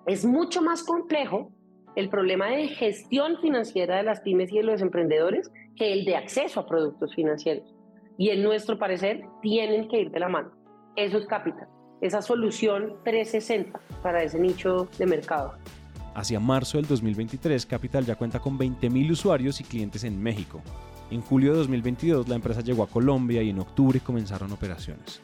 es 0.07 0.25
mucho 0.25 0.63
más 0.63 0.83
complejo 0.83 1.53
el 1.95 2.09
problema 2.09 2.49
de 2.49 2.69
gestión 2.69 3.39
financiera 3.41 3.97
de 3.97 4.03
las 4.03 4.21
pymes 4.21 4.53
y 4.53 4.57
de 4.57 4.63
los 4.63 4.81
emprendedores 4.81 5.51
que 5.77 5.93
el 5.93 6.05
de 6.05 6.17
acceso 6.17 6.61
a 6.61 6.67
productos 6.67 7.15
financieros. 7.15 7.76
Y 8.19 8.31
en 8.31 8.43
nuestro 8.43 8.79
parecer, 8.79 9.23
tienen 9.43 9.89
que 9.89 10.01
ir 10.01 10.11
de 10.11 10.21
la 10.21 10.29
mano. 10.29 10.51
Eso 10.97 11.19
es 11.19 11.27
Capital, 11.27 11.69
esa 12.01 12.23
solución 12.23 12.97
360 13.05 13.79
para 14.03 14.23
ese 14.23 14.39
nicho 14.39 14.89
de 14.99 15.07
mercado. 15.07 15.55
Hacia 16.15 16.41
marzo 16.41 16.79
del 16.79 16.87
2023, 16.87 17.67
Capital 17.67 18.07
ya 18.07 18.15
cuenta 18.15 18.41
con 18.41 18.59
20.000 18.59 19.11
usuarios 19.11 19.61
y 19.61 19.65
clientes 19.65 20.03
en 20.05 20.23
México. 20.23 20.63
En 21.11 21.21
julio 21.21 21.53
de 21.53 21.59
2022 21.59 22.27
la 22.29 22.37
empresa 22.37 22.63
llegó 22.63 22.83
a 22.83 22.89
Colombia 22.89 23.43
y 23.43 23.51
en 23.51 23.61
octubre 23.61 24.01
comenzaron 24.01 24.51
operaciones. 24.51 25.21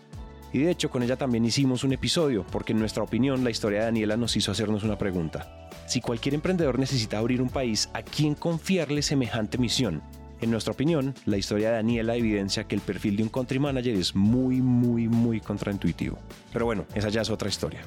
Y 0.52 0.58
de 0.58 0.70
hecho 0.70 0.90
con 0.90 1.02
ella 1.02 1.16
también 1.16 1.46
hicimos 1.46 1.82
un 1.82 1.94
episodio, 1.94 2.44
porque 2.52 2.72
en 2.72 2.78
nuestra 2.78 3.02
opinión 3.02 3.42
la 3.42 3.50
historia 3.50 3.80
de 3.80 3.84
Daniela 3.86 4.18
nos 4.18 4.36
hizo 4.36 4.52
hacernos 4.52 4.84
una 4.84 4.98
pregunta. 4.98 5.70
Si 5.86 6.02
cualquier 6.02 6.34
emprendedor 6.34 6.78
necesita 6.78 7.18
abrir 7.18 7.40
un 7.40 7.48
país, 7.48 7.88
¿a 7.94 8.02
quién 8.02 8.34
confiarle 8.34 9.00
semejante 9.00 9.56
misión? 9.56 10.02
En 10.42 10.50
nuestra 10.50 10.72
opinión, 10.72 11.14
la 11.24 11.36
historia 11.36 11.68
de 11.68 11.76
Daniela 11.76 12.16
evidencia 12.16 12.64
que 12.64 12.74
el 12.74 12.80
perfil 12.80 13.16
de 13.16 13.22
un 13.22 13.28
country 13.28 13.60
manager 13.60 13.94
es 13.94 14.16
muy, 14.16 14.60
muy, 14.60 15.06
muy 15.06 15.40
contraintuitivo. 15.40 16.18
Pero 16.52 16.64
bueno, 16.64 16.84
esa 16.96 17.10
ya 17.10 17.20
es 17.20 17.30
otra 17.30 17.48
historia. 17.48 17.82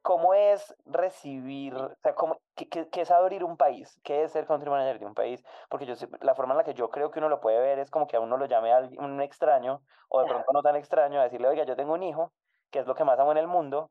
¿Cómo 0.00 0.32
es 0.32 0.74
recibir, 0.86 1.74
o 1.74 1.94
sea, 2.02 2.14
cómo, 2.14 2.40
qué, 2.56 2.88
es 2.90 3.10
abrir 3.10 3.44
un 3.44 3.58
país? 3.58 4.00
¿Qué 4.02 4.22
es 4.22 4.32
ser 4.32 4.46
country 4.46 4.70
manager 4.70 5.00
de 5.00 5.04
un 5.04 5.12
país? 5.12 5.44
Porque 5.68 5.84
yo, 5.84 5.92
la 6.22 6.34
forma 6.34 6.54
en 6.54 6.58
la 6.58 6.64
que 6.64 6.72
yo 6.72 6.88
creo 6.88 7.10
que 7.10 7.18
uno 7.18 7.28
lo 7.28 7.42
puede 7.42 7.60
ver 7.60 7.78
es 7.78 7.90
como 7.90 8.06
que 8.06 8.16
a 8.16 8.20
uno 8.20 8.38
lo 8.38 8.46
llame 8.46 8.72
a 8.72 8.88
un 9.00 9.20
extraño, 9.20 9.82
o 10.08 10.22
de 10.22 10.28
pronto 10.28 10.50
no 10.54 10.62
tan 10.62 10.76
extraño, 10.76 11.20
a 11.20 11.24
decirle, 11.24 11.48
oiga, 11.48 11.64
yo 11.64 11.76
tengo 11.76 11.92
un 11.92 12.02
hijo, 12.02 12.32
que 12.70 12.78
es 12.78 12.86
lo 12.86 12.94
que 12.94 13.04
más 13.04 13.18
amo 13.18 13.32
en 13.32 13.38
el 13.38 13.48
mundo, 13.48 13.90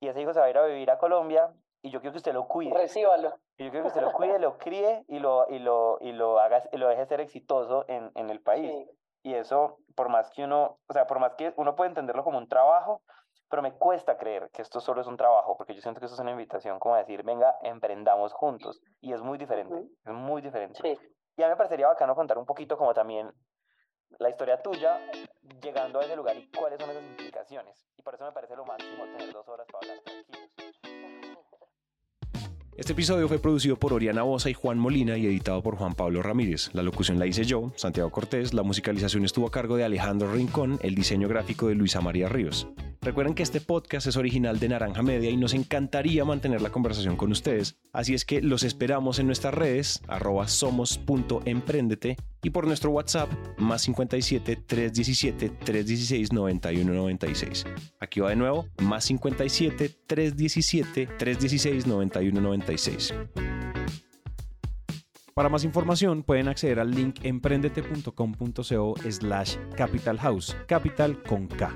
y 0.00 0.08
ese 0.08 0.20
hijo 0.20 0.34
se 0.34 0.40
va 0.40 0.46
a 0.46 0.50
ir 0.50 0.58
a 0.58 0.66
vivir 0.66 0.90
a 0.90 0.98
Colombia, 0.98 1.52
y 1.82 1.90
yo 1.90 2.00
quiero 2.00 2.12
que 2.12 2.18
usted 2.18 2.32
lo 2.32 2.46
cuide. 2.46 2.72
Recíbalo. 2.74 3.34
Y 3.58 3.64
yo 3.64 3.70
quiero 3.70 3.84
que 3.84 3.88
usted 3.88 4.02
lo 4.02 4.12
cuide, 4.12 4.38
lo 4.38 4.56
críe 4.58 5.04
y 5.08 5.18
lo, 5.18 5.46
y 5.48 5.58
lo, 5.58 5.98
y 6.00 6.12
lo, 6.12 6.38
haga, 6.38 6.62
y 6.70 6.76
lo 6.76 6.88
deje 6.88 7.06
ser 7.06 7.20
exitoso 7.20 7.84
en, 7.88 8.10
en 8.14 8.30
el 8.30 8.40
país. 8.40 8.88
Y 9.24 9.34
eso, 9.34 9.78
por 9.94 10.08
más 10.08 10.30
que 10.30 10.44
uno, 10.44 10.78
o 10.86 10.92
sea, 10.92 11.06
por 11.06 11.18
más 11.18 11.34
que 11.34 11.52
uno 11.56 11.74
puede 11.74 11.88
entenderlo 11.90 12.24
como 12.24 12.38
un 12.38 12.48
trabajo, 12.48 13.02
pero 13.48 13.62
me 13.62 13.72
cuesta 13.72 14.16
creer 14.16 14.50
que 14.52 14.62
esto 14.62 14.80
solo 14.80 15.00
es 15.00 15.06
un 15.06 15.16
trabajo, 15.16 15.56
porque 15.56 15.74
yo 15.74 15.82
siento 15.82 16.00
que 16.00 16.06
esto 16.06 16.14
es 16.14 16.20
una 16.20 16.30
invitación 16.30 16.78
como 16.78 16.94
a 16.94 16.98
decir, 16.98 17.22
venga, 17.22 17.54
emprendamos 17.62 18.32
juntos. 18.32 18.80
Y 19.00 19.12
es 19.12 19.20
muy 19.20 19.36
diferente, 19.36 19.74
es 20.04 20.12
muy 20.12 20.40
diferente. 20.40 20.80
Y 21.36 21.42
a 21.42 21.46
mí 21.46 21.50
me 21.50 21.56
parecería 21.56 21.88
bacano 21.88 22.14
contar 22.14 22.38
un 22.38 22.46
poquito 22.46 22.78
como 22.78 22.94
también 22.94 23.30
la 24.18 24.30
historia 24.30 24.60
tuya 24.62 24.98
llegando 25.62 26.00
a 26.00 26.04
ese 26.04 26.16
lugar 26.16 26.36
y 26.36 26.50
cuáles 26.50 26.80
son 26.80 26.90
esas 26.90 27.04
implicaciones. 27.04 27.86
Y 27.96 28.02
por 28.02 28.14
eso 28.14 28.24
me 28.24 28.32
parece 28.32 28.56
lo 28.56 28.64
máximo 28.64 29.04
tener 29.04 29.32
dos 29.32 29.48
horas 29.48 29.66
para 29.70 29.92
hablar 29.92 30.04
tranquilos. 30.04 31.21
Este 32.74 32.94
episodio 32.94 33.28
fue 33.28 33.38
producido 33.38 33.76
por 33.76 33.92
Oriana 33.92 34.22
Bosa 34.22 34.48
y 34.48 34.54
Juan 34.54 34.78
Molina 34.78 35.18
y 35.18 35.26
editado 35.26 35.62
por 35.62 35.76
Juan 35.76 35.92
Pablo 35.94 36.22
Ramírez. 36.22 36.70
La 36.72 36.82
locución 36.82 37.18
la 37.18 37.26
hice 37.26 37.44
yo, 37.44 37.70
Santiago 37.76 38.10
Cortés, 38.10 38.54
la 38.54 38.62
musicalización 38.62 39.26
estuvo 39.26 39.46
a 39.46 39.50
cargo 39.50 39.76
de 39.76 39.84
Alejandro 39.84 40.32
Rincón, 40.32 40.78
el 40.82 40.94
diseño 40.94 41.28
gráfico 41.28 41.68
de 41.68 41.74
Luisa 41.74 42.00
María 42.00 42.30
Ríos. 42.30 42.66
Recuerden 43.02 43.34
que 43.34 43.42
este 43.42 43.60
podcast 43.60 44.06
es 44.06 44.16
original 44.16 44.58
de 44.58 44.68
Naranja 44.68 45.02
Media 45.02 45.28
y 45.28 45.36
nos 45.36 45.54
encantaría 45.54 46.24
mantener 46.24 46.62
la 46.62 46.70
conversación 46.70 47.16
con 47.16 47.32
ustedes, 47.32 47.76
así 47.92 48.14
es 48.14 48.24
que 48.24 48.40
los 48.40 48.62
esperamos 48.62 49.18
en 49.18 49.26
nuestras 49.26 49.52
redes, 49.52 50.00
arroba 50.06 50.46
somos.emprendete 50.46 52.16
y 52.44 52.50
por 52.50 52.66
nuestro 52.66 52.90
WhatsApp, 52.90 53.28
más 53.58 53.82
57 53.82 54.54
317 54.54 55.48
316 55.48 56.32
9196. 56.32 57.64
Aquí 57.98 58.20
va 58.20 58.30
de 58.30 58.36
nuevo, 58.36 58.68
más 58.80 59.04
57 59.04 59.90
317 60.06 61.06
316 61.18 61.86
9196. 61.88 62.61
Para 65.34 65.48
más 65.48 65.64
información 65.64 66.22
pueden 66.22 66.48
acceder 66.48 66.78
al 66.78 66.90
link 66.90 67.20
emprendete.com.co 67.22 68.94
slash 69.10 69.56
capital 69.76 70.18
house, 70.18 70.56
capital 70.66 71.22
con 71.22 71.46
K. 71.48 71.72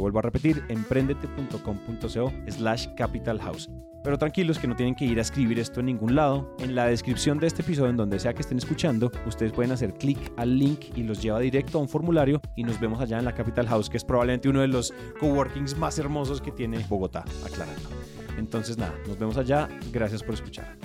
Vuelvo 0.00 0.18
a 0.18 0.22
repetir, 0.22 0.62
emprendete.com.co 0.68 2.32
slash 2.48 2.86
capital 2.96 3.40
house. 3.40 3.68
Pero 4.04 4.16
tranquilos 4.16 4.58
que 4.58 4.66
no 4.66 4.76
tienen 4.76 4.94
que 4.94 5.04
ir 5.04 5.18
a 5.18 5.22
escribir 5.22 5.58
esto 5.58 5.80
en 5.80 5.86
ningún 5.86 6.14
lado. 6.14 6.54
En 6.60 6.74
la 6.74 6.86
descripción 6.86 7.38
de 7.38 7.48
este 7.48 7.62
episodio, 7.62 7.90
en 7.90 7.96
donde 7.96 8.18
sea 8.18 8.32
que 8.32 8.42
estén 8.42 8.58
escuchando, 8.58 9.10
ustedes 9.26 9.52
pueden 9.52 9.72
hacer 9.72 9.94
clic 9.94 10.32
al 10.36 10.58
link 10.58 10.96
y 10.96 11.02
los 11.02 11.20
lleva 11.20 11.40
directo 11.40 11.78
a 11.78 11.82
un 11.82 11.88
formulario 11.88 12.40
y 12.56 12.62
nos 12.62 12.78
vemos 12.80 13.00
allá 13.00 13.18
en 13.18 13.24
la 13.24 13.34
Capital 13.34 13.66
House, 13.68 13.90
que 13.90 13.96
es 13.96 14.04
probablemente 14.04 14.48
uno 14.48 14.60
de 14.60 14.68
los 14.68 14.94
coworkings 15.20 15.76
más 15.76 15.98
hermosos 15.98 16.40
que 16.40 16.52
tiene 16.52 16.84
Bogotá, 16.88 17.24
aclarando. 17.44 17.88
Entonces 18.38 18.78
nada, 18.78 18.94
nos 19.06 19.18
vemos 19.18 19.36
allá. 19.36 19.68
Gracias 19.92 20.22
por 20.22 20.34
escuchar. 20.34 20.76